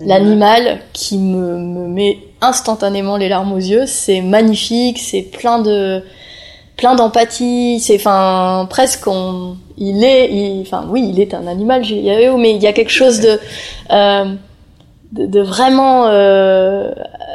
[0.00, 3.84] l'animal qui me, me met instantanément les larmes aux yeux.
[3.86, 6.02] C'est magnifique, c'est plein de
[6.76, 7.78] plein d'empathie.
[7.80, 12.54] C'est enfin presque on, il est, enfin oui, il est un animal Gilles Ayot, mais
[12.54, 13.38] il y a quelque chose de
[13.90, 14.34] euh,
[15.12, 16.90] de, de vraiment euh,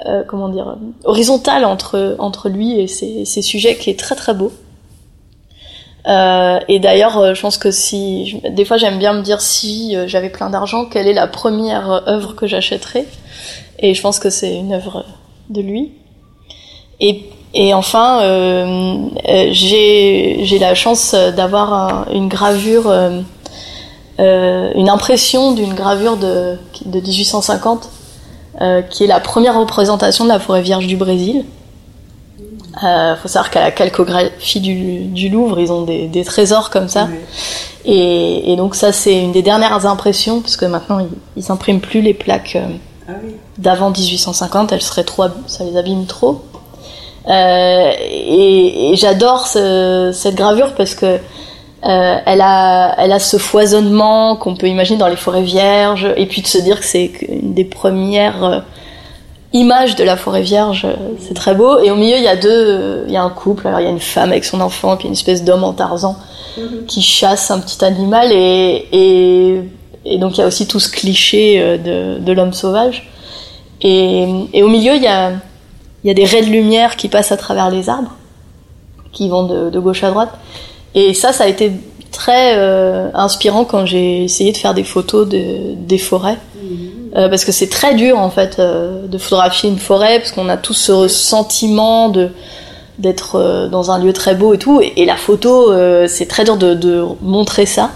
[0.07, 4.33] euh, comment dire horizontal entre entre lui et ses, ses sujets qui est très très
[4.33, 4.51] beau.
[6.09, 9.95] Euh, et d'ailleurs, euh, je pense que si, des fois, j'aime bien me dire si
[9.95, 13.05] euh, j'avais plein d'argent, quelle est la première œuvre que j'achèterais?
[13.79, 15.05] Et je pense que c'est une œuvre
[15.49, 15.91] de lui.
[16.99, 17.23] Et,
[17.73, 18.19] enfin,
[19.51, 22.91] j'ai la chance d'avoir un- une gravure,
[24.19, 27.89] une impression d'une gravure de, de 1850,
[28.61, 31.45] euh, qui est la première représentation de la forêt vierge du Brésil.
[32.83, 36.87] Euh, faut savoir qu'à la calcographie du, du Louvre, ils ont des, des trésors comme
[36.87, 37.07] ça.
[37.85, 41.07] Et, et donc ça, c'est une des dernières impressions, parce que maintenant, ils,
[41.43, 42.65] ils impriment plus les plaques euh,
[43.07, 43.31] Ah oui.
[43.57, 46.41] d'avant 1850, elles seraient trop, ça les abîme trop.
[47.27, 51.05] Euh, et et j'adore ce- cette gravure parce que
[51.85, 56.25] euh, elle a, elle a ce foisonnement qu'on peut imaginer dans les forêts vierges, et
[56.27, 58.63] puis de se dire que c'est une des premières
[59.53, 61.79] images de la forêt vierge, euh, c'est très beau.
[61.79, 63.87] Et au milieu, il y a deux, il y a un couple, alors il y
[63.87, 66.15] a une femme avec son enfant, puis une espèce d'homme en Tarzan
[66.57, 66.85] Mhm.
[66.87, 69.61] qui chasse un petit animal, et, et,
[70.03, 73.09] et donc il y a aussi tout ce cliché euh, de, de l'homme sauvage.
[73.81, 75.31] Et, et au milieu, il y a,
[76.03, 78.11] il y a des raies de lumière qui passent à travers les arbres,
[79.13, 80.31] qui vont de, de gauche à droite.
[80.95, 81.71] Et ça, ça a été
[82.11, 86.37] très euh, inspirant quand j'ai essayé de faire des photos de, des forêts.
[87.15, 90.47] Euh, parce que c'est très dur en fait euh, de photographier une forêt parce qu'on
[90.47, 92.29] a tous ce sentiment de
[92.99, 94.79] d'être euh, dans un lieu très beau et tout.
[94.81, 95.73] Et, et la photo
[96.07, 97.91] c'est très dur de, de montrer ça.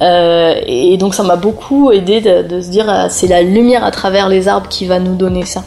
[0.00, 4.28] Et donc ça m'a beaucoup aidé de, de se dire c'est la lumière à travers
[4.28, 5.64] les arbres qui va nous donner ça.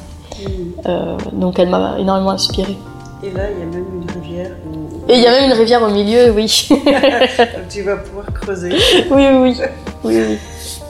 [0.88, 2.78] Euh, donc elle m'a énormément inspirée.
[3.24, 4.52] Et là, il y a même une rivière
[5.10, 6.70] et il y a même une rivière au milieu oui
[7.70, 8.70] tu vas pouvoir creuser.
[9.12, 9.57] oui oui oui
[10.03, 10.38] oui, oui.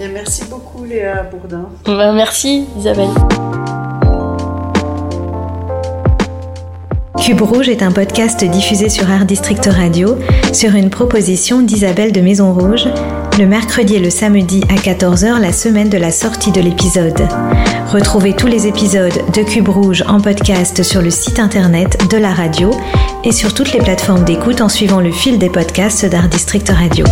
[0.01, 1.67] Et merci beaucoup, Léa Bourdin.
[1.85, 3.09] Ben, merci Isabelle
[7.21, 10.17] Cube Rouge est un podcast diffusé sur Art District Radio
[10.53, 12.87] sur une proposition d'Isabelle de Maison Rouge
[13.39, 17.25] le mercredi et le samedi à 14h la semaine de la sortie de l'épisode.
[17.87, 22.33] Retrouvez tous les épisodes de Cube Rouge en podcast sur le site internet de la
[22.33, 22.71] radio
[23.23, 27.05] et sur toutes les plateformes d'écoute en suivant le fil des podcasts d'Art District Radio.